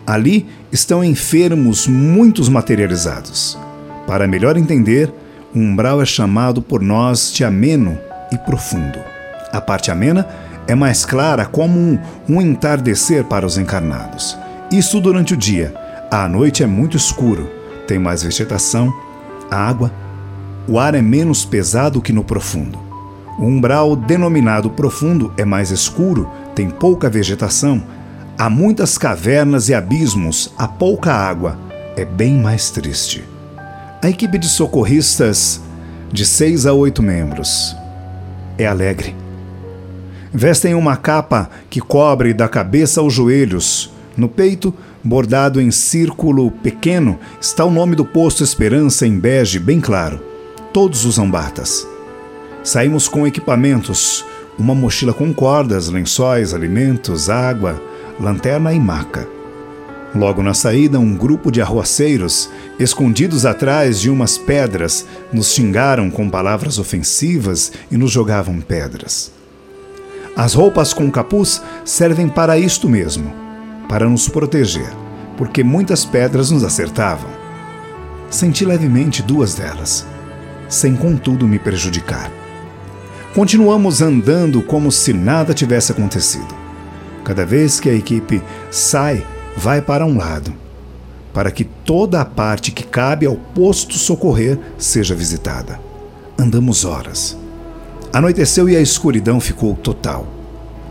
Ali 0.06 0.48
estão 0.72 1.03
enfermos 1.03 1.88
muitos 1.88 2.50
materializados. 2.50 3.58
Para 4.06 4.27
melhor 4.27 4.56
entender, 4.56 5.12
o 5.53 5.60
umbral 5.60 6.01
é 6.01 6.06
chamado 6.06 6.62
por 6.62 6.82
nós 6.82 7.32
de 7.34 7.44
ameno 7.44 7.98
e 8.32 8.38
profundo. 8.38 9.00
A 9.51 9.60
parte 9.60 9.91
amena 9.91 10.27
é 10.67 10.75
mais 10.75 11.06
clara 11.06 11.46
como 11.46 11.77
um, 11.77 12.00
um 12.27 12.41
entardecer 12.41 13.24
para 13.24 13.46
os 13.46 13.58
encarnados. 13.58 14.38
Isso 14.71 15.00
durante 15.00 15.33
o 15.33 15.38
dia. 15.38 15.74
À 16.12 16.27
noite 16.27 16.62
é 16.62 16.67
muito 16.67 16.97
escuro, 16.97 17.50
tem 17.88 17.97
mais 17.97 18.21
vegetação, 18.24 18.93
água, 19.50 19.91
o 20.67 20.77
ar 20.77 20.93
é 20.93 21.01
menos 21.01 21.45
pesado 21.45 22.01
que 22.01 22.12
no 22.12 22.24
profundo. 22.24 22.77
O 23.39 23.45
umbral 23.45 23.95
denominado 23.95 24.69
profundo 24.69 25.31
é 25.38 25.45
mais 25.45 25.71
escuro, 25.71 26.29
tem 26.53 26.69
pouca 26.69 27.09
vegetação, 27.09 27.81
há 28.38 28.50
muitas 28.50 28.97
cavernas 28.97 29.69
e 29.69 29.74
abismos, 29.74 30.53
há 30.57 30.67
pouca 30.67 31.13
água, 31.13 31.57
é 31.95 32.03
bem 32.03 32.33
mais 32.33 32.69
triste. 32.69 33.24
A 34.01 34.09
equipe 34.09 34.38
de 34.38 34.50
socorristas, 34.50 35.62
de 36.12 36.25
seis 36.25 36.65
a 36.65 36.74
oito 36.74 37.01
membros, 37.01 37.74
é 38.57 38.65
alegre. 38.65 39.15
Vestem 40.33 40.74
uma 40.74 40.97
capa 40.97 41.50
que 41.69 41.79
cobre 41.79 42.33
da 42.33 42.50
cabeça 42.50 43.00
aos 43.00 43.13
joelhos, 43.13 43.95
no 44.17 44.27
peito, 44.27 44.74
bordado 45.03 45.62
em 45.62 45.69
círculo 45.69 46.50
pequeno, 46.50 47.19
está 47.39 47.63
o 47.63 47.71
nome 47.71 47.95
do 47.95 48.03
posto 48.03 48.43
Esperança 48.43 49.05
em 49.05 49.17
bege 49.17 49.59
bem 49.59 49.79
claro. 49.79 50.19
Todos 50.74 51.05
usam 51.05 51.29
batas. 51.29 51.88
Saímos 52.63 53.07
com 53.07 53.27
equipamentos, 53.27 54.25
uma 54.57 54.74
mochila 54.74 55.13
com 55.13 55.31
cordas, 55.33 55.88
lençóis, 55.88 56.53
alimentos, 56.53 57.29
água, 57.29 57.81
lanterna 58.19 58.74
e 58.74 58.79
maca. 58.79 59.27
Logo 60.15 60.41
na 60.41 60.53
saída, 60.53 61.00
um 61.00 61.15
grupo 61.15 61.51
de 61.51 61.62
arruaceiros, 61.62 62.50
escondidos 62.79 63.45
atrás 63.45 64.00
de 64.00 64.09
umas 64.09 64.38
pedras, 64.38 65.05
nos 65.31 65.53
xingaram 65.53 66.09
com 66.09 66.27
palavras 66.29 66.79
ofensivas 66.79 67.71
e 67.91 67.97
nos 67.97 68.12
jogavam 68.12 68.59
pedras. 68.59 69.31
As 70.36 70.53
roupas 70.53 70.93
com 70.93 71.09
capuz 71.12 71.62
servem 71.86 72.27
para 72.27 72.57
isto 72.57 72.89
mesmo, 72.89 73.47
para 73.88 74.10
nos 74.10 74.27
proteger, 74.27 74.91
porque 75.38 75.63
muitas 75.63 76.06
pedras 76.06 76.51
nos 76.51 76.63
acertavam. 76.63 77.29
Senti 78.29 78.65
levemente 78.65 79.24
duas 79.24 79.56
delas, 79.56 80.06
sem 80.67 80.96
contudo 80.96 81.48
me 81.48 81.58
prejudicar. 81.58 82.32
Continuamos 83.34 84.01
andando 84.01 84.62
como 84.62 84.91
se 84.91 85.13
nada 85.13 85.53
tivesse 85.53 85.91
acontecido. 85.91 86.56
Cada 87.24 87.46
vez 87.46 87.79
que 87.79 87.89
a 87.89 87.94
equipe 87.94 88.41
sai, 88.72 89.25
vai 89.56 89.82
para 89.82 90.06
um 90.06 90.17
lado, 90.17 90.53
para 91.34 91.51
que 91.51 91.63
toda 91.63 92.22
a 92.22 92.25
parte 92.25 92.72
que 92.72 92.84
cabe 92.84 93.25
ao 93.25 93.36
posto 93.36 93.94
socorrer 93.94 94.58
seja 94.77 95.13
visitada. 95.13 95.79
Andamos 96.38 96.84
horas. 96.84 97.38
Anoiteceu 98.12 98.70
e 98.70 98.75
a 98.75 98.82
escuridão 98.82 99.39
ficou 99.39 99.75
total. 99.75 100.25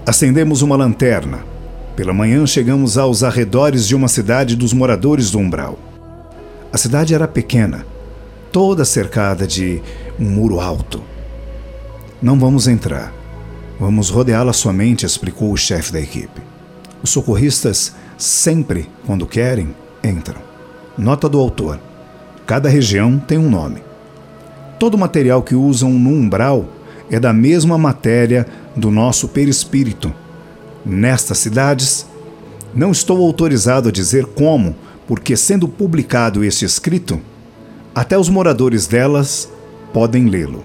Acendemos 0.07 0.62
uma 0.62 0.76
lanterna. 0.76 1.56
Pela 1.97 2.12
manhã 2.12 2.47
chegamos 2.47 2.99
aos 2.99 3.23
arredores 3.23 3.88
de 3.88 3.97
uma 3.97 4.07
cidade 4.07 4.55
dos 4.55 4.75
moradores 4.75 5.31
do 5.31 5.38
umbral. 5.38 5.79
A 6.71 6.76
cidade 6.76 7.15
era 7.15 7.26
pequena, 7.26 7.87
toda 8.53 8.85
cercada 8.85 9.47
de 9.47 9.81
um 10.21 10.29
muro 10.29 10.61
alto. 10.61 11.03
Não 12.21 12.38
vamos 12.38 12.69
entrar. 12.69 13.15
Vamos 13.81 14.11
rodeá-la 14.11 14.53
somente, 14.53 15.07
explicou 15.07 15.50
o 15.50 15.57
chefe 15.57 15.91
da 15.91 15.99
equipe. 15.99 16.43
Os 17.03 17.09
socorristas 17.09 17.95
sempre, 18.19 18.91
quando 19.07 19.26
querem, 19.26 19.75
entram. 20.05 20.41
Nota 20.99 21.31
do 21.31 21.38
autor: 21.38 21.81
cada 22.47 22.69
região 22.69 23.19
tem 23.19 23.38
um 23.38 23.49
nome. 23.49 23.83
Todo 24.79 24.99
material 24.99 25.43
que 25.43 25.55
usam 25.55 25.91
no 25.91 26.11
umbral 26.11 26.67
é 27.11 27.19
da 27.19 27.33
mesma 27.33 27.79
matéria 27.79 28.47
do 28.76 28.91
nosso 28.91 29.29
perispírito. 29.29 30.12
Nestas 30.88 31.38
cidades, 31.38 32.07
não 32.73 32.93
estou 32.93 33.21
autorizado 33.21 33.88
a 33.88 33.93
dizer 33.93 34.25
como, 34.25 34.76
porque 35.05 35.37
sendo 35.37 35.66
publicado 35.66 36.45
este 36.45 36.64
escrito, 36.64 37.21
até 37.93 38.16
os 38.16 38.28
moradores 38.28 38.87
delas 38.87 39.49
podem 39.93 40.26
lê-lo. 40.26 40.64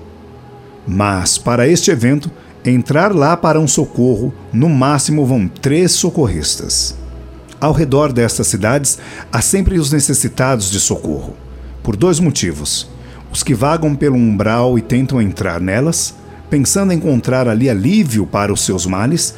Mas 0.88 1.40
para 1.40 1.68
este 1.68 1.90
evento, 1.90 2.30
entrar 2.63 3.16
lá 3.16 3.36
para 3.36 3.60
um 3.60 3.68
socorro, 3.68 4.32
no 4.54 4.70
máximo 4.70 5.25
vão 5.25 5.48
três 5.48 5.94
socorristas. 5.94 6.96
Ao 7.60 7.74
redor 7.74 8.13
destas 8.13 8.46
cidades 8.46 9.00
há 9.32 9.42
sempre 9.42 9.80
os 9.80 9.92
necessitados 9.92 10.70
de 10.70 10.80
socorro, 10.80 11.36
por 11.82 11.96
dois 11.96 12.20
motivos 12.20 12.88
os 13.32 13.44
que 13.44 13.54
vagam 13.54 13.96
pelo 13.96 14.18
umbral 14.18 14.78
e 14.78 14.82
tentam 14.82 15.22
entrar 15.22 15.62
nelas, 15.62 16.13
pensando 16.50 16.92
encontrar 16.92 17.48
ali 17.48 17.70
alívio 17.70 18.28
para 18.28 18.51
os 18.51 18.62
seus 18.62 18.86
males, 18.86 19.34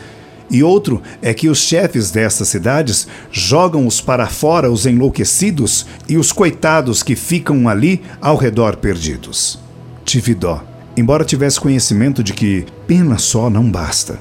e 0.50 0.64
outro 0.64 1.02
é 1.22 1.34
que 1.34 1.50
os 1.50 1.60
chefes 1.60 2.12
dessas 2.12 2.48
cidades 2.48 3.08
jogam-os 3.32 4.02
para 4.02 4.28
fora 4.28 4.72
os 4.72 4.86
enlouquecidos 4.86 5.86
e 6.08 6.18
os 6.18 6.32
coitados 6.32 7.02
que 7.02 7.16
ficam 7.16 7.68
ali 7.68 8.02
ao 8.22 8.36
redor 8.36 8.78
perdidos. 8.78 9.60
Tive 10.06 10.36
dó, 10.36 10.64
embora 10.96 11.26
tivesse 11.26 11.60
conhecimento 11.60 12.24
de 12.24 12.34
que 12.34 12.66
pena 12.86 13.18
só 13.18 13.50
não 13.50 13.70
basta. 13.70 14.20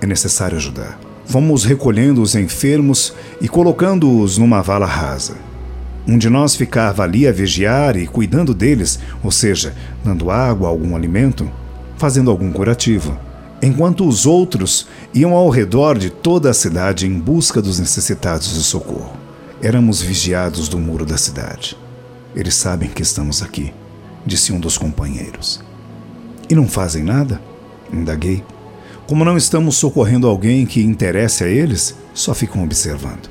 É 0.00 0.06
necessário 0.06 0.56
ajudar. 0.56 0.98
Fomos 1.26 1.64
recolhendo 1.64 2.22
os 2.22 2.34
enfermos 2.34 3.12
e 3.40 3.48
colocando-os 3.48 4.38
numa 4.38 4.62
vala 4.62 4.86
rasa. 4.86 5.36
Um 6.06 6.16
de 6.16 6.30
nós 6.30 6.56
ficava 6.56 7.02
ali 7.02 7.28
a 7.28 7.32
vigiar 7.32 7.94
e 7.96 8.06
cuidando 8.06 8.54
deles, 8.54 8.98
ou 9.22 9.30
seja, 9.30 9.74
dando 10.02 10.30
água, 10.30 10.68
algum 10.68 10.96
alimento, 10.96 11.50
fazendo 11.98 12.30
algum 12.30 12.50
curativo, 12.50 13.18
enquanto 13.62 14.06
os 14.06 14.26
outros 14.26 14.86
iam 15.12 15.32
ao 15.32 15.48
redor 15.48 15.98
de 15.98 16.10
toda 16.10 16.50
a 16.50 16.54
cidade 16.54 17.06
em 17.06 17.18
busca 17.18 17.60
dos 17.60 17.78
necessitados 17.78 18.54
de 18.54 18.62
socorro. 18.62 19.16
Éramos 19.60 20.00
vigiados 20.00 20.68
do 20.68 20.78
muro 20.78 21.04
da 21.04 21.16
cidade. 21.16 21.76
Eles 22.34 22.54
sabem 22.54 22.88
que 22.88 23.02
estamos 23.02 23.42
aqui, 23.42 23.72
disse 24.24 24.52
um 24.52 24.60
dos 24.60 24.78
companheiros. 24.78 25.60
E 26.48 26.54
não 26.54 26.68
fazem 26.68 27.02
nada? 27.02 27.40
Indaguei. 27.92 28.44
Como 29.06 29.24
não 29.24 29.36
estamos 29.36 29.76
socorrendo 29.76 30.28
alguém 30.28 30.64
que 30.66 30.82
interesse 30.82 31.42
a 31.42 31.48
eles, 31.48 31.96
só 32.14 32.34
ficam 32.34 32.62
observando. 32.62 33.28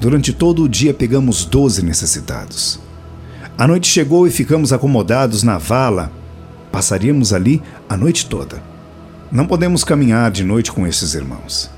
Durante 0.00 0.32
todo 0.32 0.64
o 0.64 0.68
dia 0.68 0.92
pegamos 0.92 1.44
doze 1.44 1.82
necessitados. 1.82 2.80
A 3.56 3.66
noite 3.66 3.88
chegou 3.88 4.26
e 4.26 4.30
ficamos 4.30 4.72
acomodados 4.72 5.42
na 5.42 5.58
vala. 5.58 6.10
Passaríamos 6.72 7.32
ali 7.32 7.62
a 7.88 7.96
noite 7.96 8.26
toda. 8.26 8.69
Não 9.30 9.46
podemos 9.46 9.84
caminhar 9.84 10.30
de 10.30 10.42
noite 10.42 10.72
com 10.72 10.86
esses 10.86 11.14
irmãos. 11.14 11.70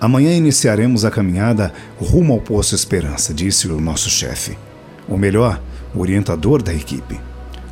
Amanhã 0.00 0.34
iniciaremos 0.34 1.04
a 1.04 1.10
caminhada 1.10 1.72
rumo 2.00 2.32
ao 2.32 2.40
Poço 2.40 2.74
Esperança, 2.74 3.34
disse 3.34 3.68
o 3.68 3.80
nosso 3.80 4.08
chefe. 4.08 4.56
Ou 5.08 5.16
melhor, 5.18 5.60
o 5.94 6.00
orientador 6.00 6.62
da 6.62 6.72
equipe. 6.72 7.20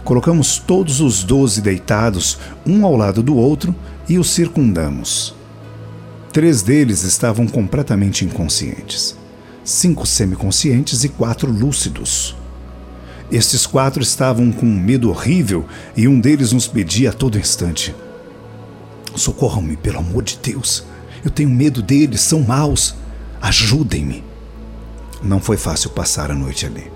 Colocamos 0.05 0.59
todos 0.59 1.01
os 1.01 1.23
doze 1.23 1.61
deitados, 1.61 2.39
um 2.67 2.85
ao 2.85 2.97
lado 2.97 3.23
do 3.23 3.37
outro, 3.37 3.75
e 4.09 4.19
os 4.19 4.31
circundamos. 4.31 5.35
Três 6.33 6.63
deles 6.63 7.03
estavam 7.03 7.47
completamente 7.47 8.25
inconscientes 8.25 9.21
cinco 9.65 10.07
semiconscientes 10.07 11.05
e 11.05 11.09
quatro 11.09 11.51
lúcidos. 11.51 12.37
Estes 13.31 13.67
quatro 13.67 14.03
estavam 14.03 14.51
com 14.51 14.67
um 14.67 14.81
medo 14.81 15.09
horrível 15.09 15.65
e 15.97 16.09
um 16.09 16.19
deles 16.19 16.53
nos 16.53 16.67
pedia 16.67 17.11
a 17.11 17.13
todo 17.13 17.39
instante: 17.39 17.95
Socorram-me, 19.15 19.77
pelo 19.77 19.99
amor 19.99 20.23
de 20.23 20.39
Deus. 20.43 20.85
Eu 21.25 21.31
tenho 21.31 21.51
medo 21.51 21.83
deles, 21.83 22.21
são 22.21 22.43
maus. 22.43 22.95
Ajudem-me. 23.41 24.25
Não 25.23 25.41
foi 25.41 25.57
fácil 25.57 25.91
passar 25.91 26.31
a 26.31 26.35
noite 26.35 26.67
ali. 26.67 26.91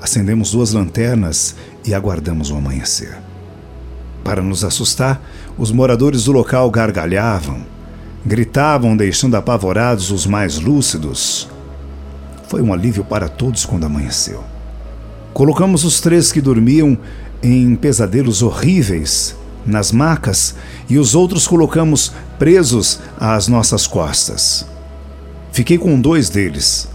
Acendemos 0.00 0.50
duas 0.50 0.72
lanternas 0.72 1.56
e 1.84 1.94
aguardamos 1.94 2.50
o 2.50 2.56
amanhecer. 2.56 3.16
Para 4.22 4.42
nos 4.42 4.64
assustar, 4.64 5.22
os 5.56 5.70
moradores 5.70 6.24
do 6.24 6.32
local 6.32 6.70
gargalhavam, 6.70 7.64
gritavam, 8.24 8.96
deixando 8.96 9.36
apavorados 9.36 10.10
os 10.10 10.26
mais 10.26 10.58
lúcidos. 10.58 11.48
Foi 12.48 12.60
um 12.60 12.72
alívio 12.72 13.04
para 13.04 13.28
todos 13.28 13.64
quando 13.64 13.84
amanheceu. 13.84 14.44
Colocamos 15.32 15.84
os 15.84 16.00
três 16.00 16.30
que 16.30 16.40
dormiam 16.40 16.98
em 17.42 17.74
pesadelos 17.74 18.42
horríveis 18.42 19.34
nas 19.66 19.92
macas 19.92 20.54
e 20.88 20.98
os 20.98 21.14
outros 21.14 21.46
colocamos 21.46 22.12
presos 22.38 23.00
às 23.18 23.48
nossas 23.48 23.86
costas. 23.86 24.66
Fiquei 25.52 25.78
com 25.78 26.00
dois 26.00 26.28
deles. 26.28 26.88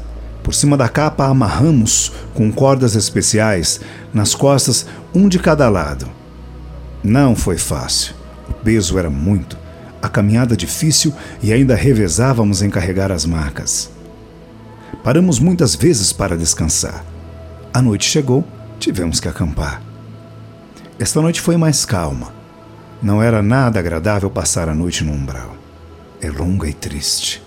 Por 0.43 0.53
cima 0.53 0.75
da 0.75 0.89
capa 0.89 1.25
amarramos 1.25 2.11
com 2.33 2.51
cordas 2.51 2.95
especiais 2.95 3.79
nas 4.13 4.33
costas, 4.33 4.85
um 5.13 5.29
de 5.29 5.39
cada 5.39 5.69
lado. 5.69 6.07
Não 7.03 7.35
foi 7.35 7.57
fácil. 7.57 8.15
O 8.49 8.53
peso 8.53 8.97
era 8.97 9.09
muito, 9.09 9.57
a 10.01 10.09
caminhada 10.09 10.57
difícil 10.57 11.13
e 11.41 11.53
ainda 11.53 11.75
revezávamos 11.75 12.61
em 12.61 12.69
carregar 12.69 13.11
as 13.11 13.25
macas. 13.25 13.91
Paramos 15.03 15.39
muitas 15.39 15.75
vezes 15.75 16.11
para 16.11 16.37
descansar. 16.37 17.05
A 17.73 17.81
noite 17.81 18.09
chegou, 18.09 18.43
tivemos 18.79 19.19
que 19.19 19.27
acampar. 19.27 19.81
Esta 20.99 21.21
noite 21.21 21.39
foi 21.39 21.55
mais 21.55 21.85
calma. 21.85 22.38
Não 23.01 23.23
era 23.23 23.41
nada 23.41 23.79
agradável 23.79 24.29
passar 24.29 24.67
a 24.67 24.75
noite 24.75 25.05
no 25.05 25.13
umbral. 25.13 25.55
É 26.21 26.29
longa 26.29 26.67
e 26.67 26.73
triste. 26.73 27.41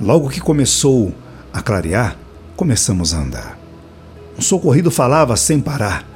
Logo 0.00 0.30
que 0.30 0.40
começou 0.40 1.14
a 1.52 1.60
clarear, 1.60 2.16
começamos 2.56 3.12
a 3.12 3.18
andar. 3.18 3.58
Um 4.38 4.40
socorrido 4.40 4.90
falava 4.90 5.36
sem 5.36 5.60
parar. 5.60 6.06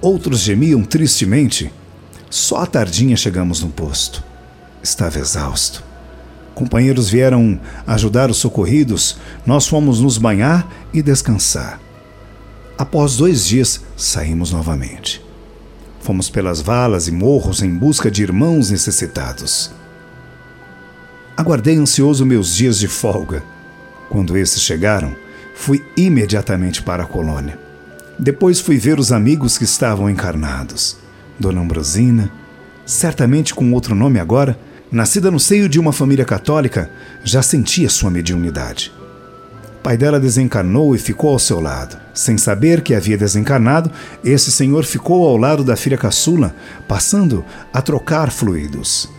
Outros 0.00 0.40
gemiam 0.40 0.84
tristemente. 0.84 1.72
Só 2.30 2.58
à 2.58 2.66
tardinha 2.66 3.16
chegamos 3.16 3.62
no 3.62 3.68
posto. 3.68 4.22
Estava 4.80 5.18
exausto. 5.18 5.82
Companheiros 6.54 7.08
vieram 7.10 7.58
ajudar 7.84 8.30
os 8.30 8.36
socorridos, 8.36 9.16
nós 9.44 9.66
fomos 9.66 10.00
nos 10.00 10.18
banhar 10.18 10.68
e 10.92 11.02
descansar. 11.02 11.80
Após 12.78 13.16
dois 13.16 13.44
dias, 13.44 13.80
saímos 13.96 14.52
novamente. 14.52 15.23
Fomos 16.04 16.28
pelas 16.28 16.60
valas 16.60 17.08
e 17.08 17.10
morros 17.10 17.62
em 17.62 17.74
busca 17.74 18.10
de 18.10 18.22
irmãos 18.22 18.70
necessitados. 18.70 19.70
Aguardei 21.34 21.78
ansioso 21.78 22.26
meus 22.26 22.54
dias 22.54 22.78
de 22.78 22.86
folga. 22.86 23.42
Quando 24.10 24.36
esses 24.36 24.60
chegaram, 24.60 25.16
fui 25.54 25.82
imediatamente 25.96 26.82
para 26.82 27.04
a 27.04 27.06
colônia. 27.06 27.58
Depois 28.18 28.60
fui 28.60 28.76
ver 28.76 28.98
os 29.00 29.12
amigos 29.12 29.56
que 29.56 29.64
estavam 29.64 30.10
encarnados. 30.10 30.98
Dona 31.40 31.62
Ambrosina, 31.62 32.30
certamente 32.84 33.54
com 33.54 33.72
outro 33.72 33.94
nome 33.94 34.20
agora, 34.20 34.58
nascida 34.92 35.30
no 35.30 35.40
seio 35.40 35.70
de 35.70 35.80
uma 35.80 35.90
família 35.90 36.26
católica, 36.26 36.90
já 37.24 37.40
sentia 37.40 37.88
sua 37.88 38.10
mediunidade. 38.10 38.92
Pai 39.84 39.98
dela 39.98 40.18
desencarnou 40.18 40.96
e 40.96 40.98
ficou 40.98 41.32
ao 41.32 41.38
seu 41.38 41.60
lado. 41.60 41.98
Sem 42.14 42.38
saber 42.38 42.80
que 42.80 42.94
havia 42.94 43.18
desencarnado, 43.18 43.90
esse 44.24 44.50
senhor 44.50 44.82
ficou 44.82 45.28
ao 45.28 45.36
lado 45.36 45.62
da 45.62 45.76
filha 45.76 45.98
caçula, 45.98 46.54
passando 46.88 47.44
a 47.70 47.82
trocar 47.82 48.30
fluidos. 48.30 49.10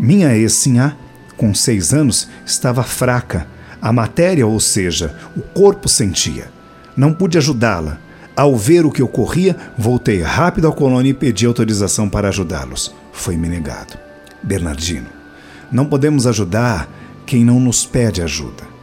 Minha 0.00 0.34
ex-sinhá, 0.34 0.96
com 1.36 1.54
seis 1.54 1.92
anos, 1.92 2.30
estava 2.46 2.82
fraca. 2.82 3.46
A 3.82 3.92
matéria, 3.92 4.46
ou 4.46 4.58
seja, 4.58 5.14
o 5.36 5.42
corpo 5.42 5.86
sentia. 5.86 6.50
Não 6.96 7.12
pude 7.12 7.36
ajudá-la. 7.36 7.98
Ao 8.34 8.56
ver 8.56 8.86
o 8.86 8.90
que 8.90 9.02
ocorria, 9.02 9.54
voltei 9.76 10.22
rápido 10.22 10.66
à 10.66 10.72
colônia 10.72 11.10
e 11.10 11.14
pedi 11.14 11.44
autorização 11.44 12.08
para 12.08 12.28
ajudá-los. 12.28 12.94
Foi-me 13.12 13.50
negado. 13.50 13.98
Bernardino, 14.42 15.08
não 15.70 15.84
podemos 15.84 16.26
ajudar 16.26 16.88
quem 17.26 17.44
não 17.44 17.60
nos 17.60 17.84
pede 17.84 18.22
ajuda. 18.22 18.73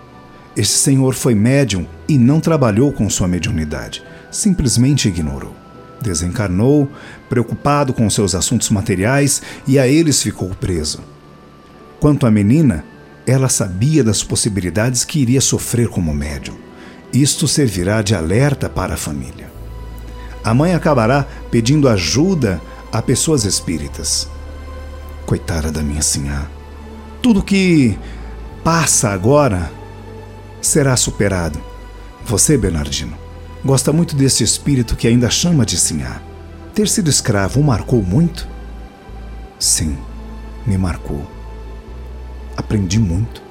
Este 0.55 0.77
senhor 0.77 1.13
foi 1.13 1.33
médium 1.33 1.85
e 2.07 2.17
não 2.17 2.39
trabalhou 2.41 2.91
com 2.91 3.09
sua 3.09 3.27
mediunidade, 3.27 4.03
simplesmente 4.29 5.07
ignorou. 5.07 5.55
Desencarnou, 6.01 6.89
preocupado 7.29 7.93
com 7.93 8.09
seus 8.09 8.35
assuntos 8.35 8.69
materiais, 8.69 9.41
e 9.67 9.79
a 9.79 9.87
eles 9.87 10.21
ficou 10.21 10.49
preso. 10.49 10.99
Quanto 11.99 12.25
à 12.25 12.31
menina, 12.31 12.83
ela 13.25 13.47
sabia 13.47 14.03
das 14.03 14.23
possibilidades 14.23 15.05
que 15.05 15.19
iria 15.19 15.39
sofrer 15.39 15.87
como 15.87 16.13
médium. 16.13 16.55
Isto 17.13 17.47
servirá 17.47 18.01
de 18.01 18.15
alerta 18.15 18.67
para 18.67 18.95
a 18.95 18.97
família. 18.97 19.51
A 20.43 20.53
mãe 20.53 20.73
acabará 20.73 21.25
pedindo 21.51 21.87
ajuda 21.87 22.59
a 22.91 23.01
pessoas 23.01 23.45
espíritas. 23.45 24.27
Coitada 25.25 25.71
da 25.71 25.83
minha 25.83 26.01
sinhá. 26.01 26.49
Tudo 27.21 27.43
que 27.43 27.97
passa 28.63 29.09
agora 29.09 29.71
será 30.61 30.95
superado. 30.95 31.59
Você, 32.25 32.57
Bernardino, 32.57 33.17
gosta 33.65 33.91
muito 33.91 34.15
desse 34.15 34.43
espírito 34.43 34.95
que 34.95 35.07
ainda 35.07 35.29
chama 35.29 35.65
de 35.65 35.77
sinhá. 35.77 36.21
Ter 36.73 36.87
sido 36.87 37.09
escravo 37.09 37.59
o 37.59 37.63
marcou 37.63 38.01
muito? 38.01 38.47
Sim, 39.59 39.97
me 40.65 40.77
marcou. 40.77 41.25
Aprendi 42.55 42.99
muito. 42.99 43.41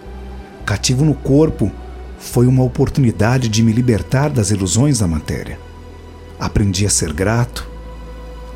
Cativo 0.65 1.05
no 1.05 1.15
corpo 1.15 1.71
foi 2.19 2.47
uma 2.47 2.63
oportunidade 2.63 3.49
de 3.49 3.63
me 3.63 3.73
libertar 3.73 4.31
das 4.31 4.51
ilusões 4.51 5.01
da 5.01 5.07
matéria. 5.07 5.59
Aprendi 6.39 6.87
a 6.87 6.91
ser 6.91 7.13
grato, 7.13 7.69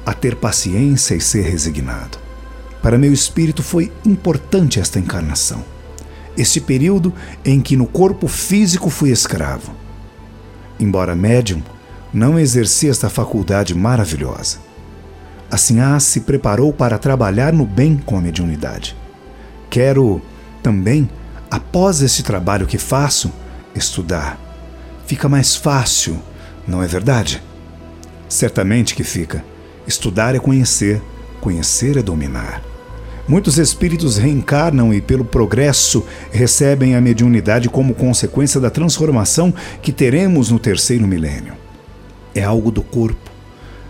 a 0.06 0.14
ter 0.14 0.36
paciência 0.36 1.14
e 1.14 1.20
ser 1.20 1.42
resignado. 1.42 2.18
Para 2.80 2.98
meu 2.98 3.12
espírito 3.12 3.62
foi 3.62 3.92
importante 4.04 4.78
esta 4.78 4.98
encarnação 4.98 5.73
este 6.36 6.60
período 6.60 7.12
em 7.44 7.60
que 7.60 7.76
no 7.76 7.86
corpo 7.86 8.26
físico 8.26 8.90
fui 8.90 9.10
escravo. 9.10 9.72
Embora 10.78 11.14
médium, 11.14 11.62
não 12.12 12.38
exerci 12.38 12.88
esta 12.88 13.08
faculdade 13.08 13.74
maravilhosa. 13.74 14.58
Assim, 15.50 15.80
A 15.80 16.00
se 16.00 16.20
preparou 16.20 16.72
para 16.72 16.98
trabalhar 16.98 17.52
no 17.52 17.64
bem 17.64 17.96
com 17.96 18.16
a 18.16 18.20
mediunidade. 18.20 18.96
Quero 19.70 20.20
também, 20.62 21.08
após 21.50 22.02
este 22.02 22.22
trabalho 22.22 22.66
que 22.66 22.78
faço, 22.78 23.32
estudar. 23.74 24.38
Fica 25.06 25.28
mais 25.28 25.54
fácil, 25.54 26.20
não 26.66 26.82
é 26.82 26.86
verdade? 26.86 27.42
Certamente 28.28 28.94
que 28.94 29.04
fica. 29.04 29.44
Estudar 29.86 30.34
é 30.34 30.38
conhecer, 30.38 31.02
conhecer 31.40 31.96
é 31.96 32.02
dominar. 32.02 32.62
Muitos 33.26 33.56
espíritos 33.56 34.18
reencarnam 34.18 34.92
e, 34.92 35.00
pelo 35.00 35.24
progresso, 35.24 36.04
recebem 36.30 36.94
a 36.94 37.00
mediunidade 37.00 37.70
como 37.70 37.94
consequência 37.94 38.60
da 38.60 38.68
transformação 38.68 39.52
que 39.80 39.92
teremos 39.92 40.50
no 40.50 40.58
terceiro 40.58 41.06
milênio. 41.06 41.54
É 42.34 42.44
algo 42.44 42.70
do 42.70 42.82
corpo, 42.82 43.30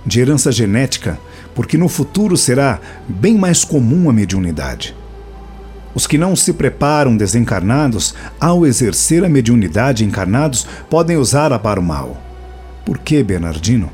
de 0.06 0.20
herança 0.20 0.52
genética, 0.52 1.18
porque 1.52 1.76
no 1.76 1.88
futuro 1.88 2.36
será 2.36 2.80
bem 3.08 3.36
mais 3.36 3.64
comum 3.64 4.08
a 4.08 4.12
mediunidade. 4.12 4.94
Os 5.94 6.06
que 6.06 6.18
não 6.18 6.36
se 6.36 6.52
preparam 6.52 7.16
desencarnados, 7.16 8.14
ao 8.40 8.64
exercer 8.64 9.24
a 9.24 9.28
mediunidade 9.28 10.04
encarnados, 10.04 10.66
podem 10.88 11.16
usá-la 11.16 11.58
para 11.58 11.80
o 11.80 11.82
mal. 11.82 12.20
Por 12.84 12.98
que, 12.98 13.22
Bernardino? 13.22 13.90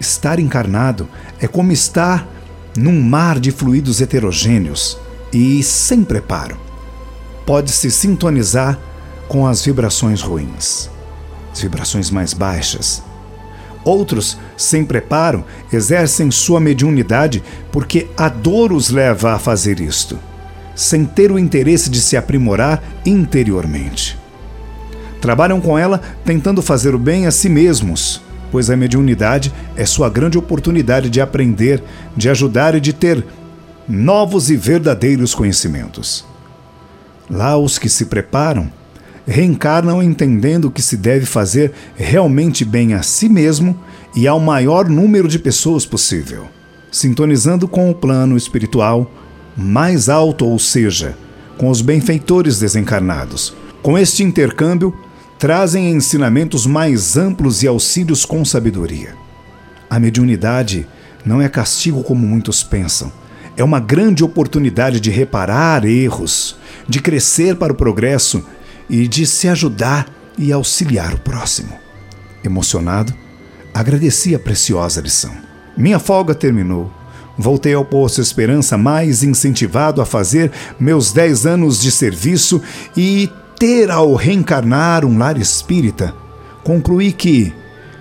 Estar 0.00 0.38
encarnado 0.38 1.08
é 1.40 1.46
como 1.46 1.72
estar 1.72 2.26
num 2.76 3.00
mar 3.00 3.38
de 3.38 3.50
fluidos 3.50 4.00
heterogêneos 4.00 4.98
e 5.32 5.62
sem 5.62 6.04
preparo. 6.04 6.56
Pode-se 7.46 7.90
sintonizar 7.90 8.78
com 9.28 9.46
as 9.46 9.64
vibrações 9.64 10.20
ruins, 10.20 10.90
as 11.52 11.60
vibrações 11.60 12.10
mais 12.10 12.32
baixas. 12.32 13.02
Outros, 13.84 14.38
sem 14.56 14.84
preparo, 14.84 15.44
exercem 15.72 16.30
sua 16.30 16.60
mediunidade 16.60 17.42
porque 17.72 18.08
a 18.16 18.28
dor 18.28 18.72
os 18.72 18.90
leva 18.90 19.32
a 19.32 19.38
fazer 19.38 19.80
isto, 19.80 20.18
sem 20.74 21.04
ter 21.04 21.32
o 21.32 21.38
interesse 21.38 21.90
de 21.90 22.00
se 22.00 22.16
aprimorar 22.16 22.82
interiormente. 23.04 24.16
Trabalham 25.20 25.60
com 25.60 25.78
ela 25.78 26.00
tentando 26.24 26.62
fazer 26.62 26.94
o 26.94 26.98
bem 26.98 27.26
a 27.26 27.30
si 27.30 27.48
mesmos 27.48 28.20
pois 28.52 28.68
a 28.70 28.76
mediunidade 28.76 29.52
é 29.74 29.86
sua 29.86 30.10
grande 30.10 30.36
oportunidade 30.38 31.08
de 31.08 31.20
aprender, 31.20 31.82
de 32.14 32.28
ajudar 32.28 32.74
e 32.74 32.80
de 32.80 32.92
ter 32.92 33.24
novos 33.88 34.50
e 34.50 34.56
verdadeiros 34.56 35.34
conhecimentos. 35.34 36.24
Lá, 37.28 37.56
os 37.56 37.78
que 37.78 37.88
se 37.88 38.04
preparam 38.04 38.70
reencarnam 39.26 40.02
entendendo 40.02 40.70
que 40.70 40.82
se 40.82 40.96
deve 40.96 41.24
fazer 41.24 41.72
realmente 41.96 42.64
bem 42.64 42.92
a 42.92 43.02
si 43.02 43.28
mesmo 43.28 43.78
e 44.14 44.28
ao 44.28 44.38
maior 44.38 44.88
número 44.88 45.28
de 45.28 45.38
pessoas 45.38 45.86
possível, 45.86 46.46
sintonizando 46.90 47.66
com 47.66 47.90
o 47.90 47.94
plano 47.94 48.36
espiritual 48.36 49.10
mais 49.56 50.08
alto, 50.08 50.44
ou 50.44 50.58
seja, 50.58 51.16
com 51.56 51.70
os 51.70 51.80
benfeitores 51.80 52.58
desencarnados. 52.58 53.54
Com 53.82 53.96
este 53.96 54.22
intercâmbio, 54.22 54.94
trazem 55.42 55.90
ensinamentos 55.90 56.66
mais 56.66 57.16
amplos 57.16 57.64
e 57.64 57.66
auxílios 57.66 58.24
com 58.24 58.44
sabedoria. 58.44 59.16
A 59.90 59.98
mediunidade 59.98 60.86
não 61.24 61.42
é 61.42 61.48
castigo 61.48 62.04
como 62.04 62.24
muitos 62.24 62.62
pensam. 62.62 63.10
É 63.56 63.64
uma 63.64 63.80
grande 63.80 64.22
oportunidade 64.22 65.00
de 65.00 65.10
reparar 65.10 65.84
erros, 65.84 66.56
de 66.88 67.02
crescer 67.02 67.56
para 67.56 67.72
o 67.72 67.76
progresso 67.76 68.46
e 68.88 69.08
de 69.08 69.26
se 69.26 69.48
ajudar 69.48 70.06
e 70.38 70.52
auxiliar 70.52 71.12
o 71.12 71.18
próximo. 71.18 71.72
Emocionado, 72.44 73.12
agradeci 73.74 74.36
a 74.36 74.38
preciosa 74.38 75.00
lição. 75.00 75.32
Minha 75.76 75.98
folga 75.98 76.36
terminou. 76.36 76.88
Voltei 77.36 77.74
ao 77.74 77.84
Poço 77.84 78.20
Esperança 78.20 78.78
mais 78.78 79.24
incentivado 79.24 80.00
a 80.00 80.06
fazer 80.06 80.52
meus 80.78 81.10
10 81.12 81.46
anos 81.46 81.80
de 81.80 81.90
serviço 81.90 82.62
e 82.96 83.28
ter 83.62 83.92
ao 83.92 84.16
reencarnar 84.16 85.04
um 85.04 85.16
lar 85.16 85.38
espírita, 85.38 86.12
concluí 86.64 87.12
que, 87.12 87.52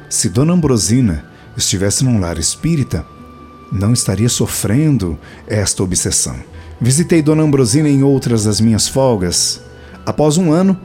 se 0.09 0.27
Dona 0.27 0.53
Ambrosina 0.53 1.23
estivesse 1.55 2.03
num 2.03 2.19
lar 2.19 2.39
espírita, 2.39 3.05
não 3.71 3.93
estaria 3.93 4.27
sofrendo 4.27 5.19
esta 5.47 5.83
obsessão. 5.83 6.35
Visitei 6.81 7.21
Dona 7.21 7.43
Ambrosina 7.43 7.87
em 7.87 8.01
outras 8.01 8.45
das 8.45 8.59
minhas 8.59 8.87
folgas. 8.87 9.61
Após 10.03 10.35
um 10.35 10.51
ano, 10.51 10.75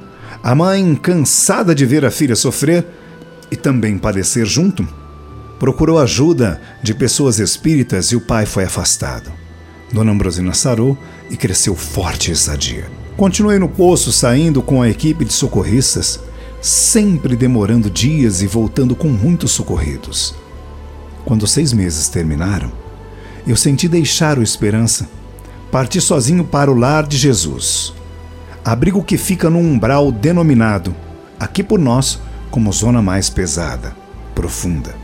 a 0.42 0.54
mãe, 0.54 0.94
cansada 0.94 1.74
de 1.74 1.86
ver 1.86 2.04
a 2.04 2.10
filha 2.10 2.36
sofrer 2.36 2.86
e 3.50 3.56
também 3.56 3.96
padecer 3.96 4.44
junto, 4.44 4.86
procurou 5.58 5.98
ajuda 5.98 6.60
de 6.82 6.92
pessoas 6.92 7.38
espíritas 7.38 8.08
e 8.08 8.16
o 8.16 8.20
pai 8.20 8.44
foi 8.44 8.64
afastado. 8.64 9.32
Dona 9.90 10.12
Ambrosina 10.12 10.52
sarou 10.52 10.98
e 11.30 11.36
cresceu 11.38 11.74
forte 11.74 12.30
e 12.30 12.36
sadia. 12.36 13.05
Continuei 13.16 13.58
no 13.58 13.66
poço 13.66 14.12
saindo 14.12 14.60
com 14.60 14.82
a 14.82 14.90
equipe 14.90 15.24
de 15.24 15.32
socorristas, 15.32 16.20
sempre 16.60 17.34
demorando 17.34 17.88
dias 17.88 18.42
e 18.42 18.46
voltando 18.46 18.94
com 18.94 19.08
muitos 19.08 19.52
socorridos. 19.52 20.34
Quando 21.24 21.46
seis 21.46 21.72
meses 21.72 22.10
terminaram, 22.10 22.70
eu 23.46 23.56
senti 23.56 23.88
deixar 23.88 24.38
o 24.38 24.42
Esperança, 24.42 25.08
parti 25.72 25.98
sozinho 25.98 26.44
para 26.44 26.70
o 26.70 26.74
lar 26.74 27.06
de 27.06 27.16
Jesus, 27.16 27.94
abrigo 28.62 29.02
que 29.02 29.16
fica 29.16 29.48
num 29.48 29.60
umbral 29.60 30.12
denominado, 30.12 30.94
aqui 31.40 31.62
por 31.62 31.78
nós, 31.78 32.20
como 32.50 32.70
zona 32.70 33.00
mais 33.00 33.30
pesada, 33.30 33.96
profunda. 34.34 34.94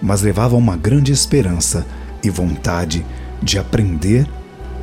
Mas 0.00 0.22
levava 0.22 0.54
uma 0.54 0.76
grande 0.76 1.10
esperança 1.10 1.84
e 2.22 2.30
vontade 2.30 3.04
de 3.42 3.58
aprender 3.58 4.24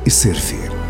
e 0.04 0.10
servir. 0.10 0.81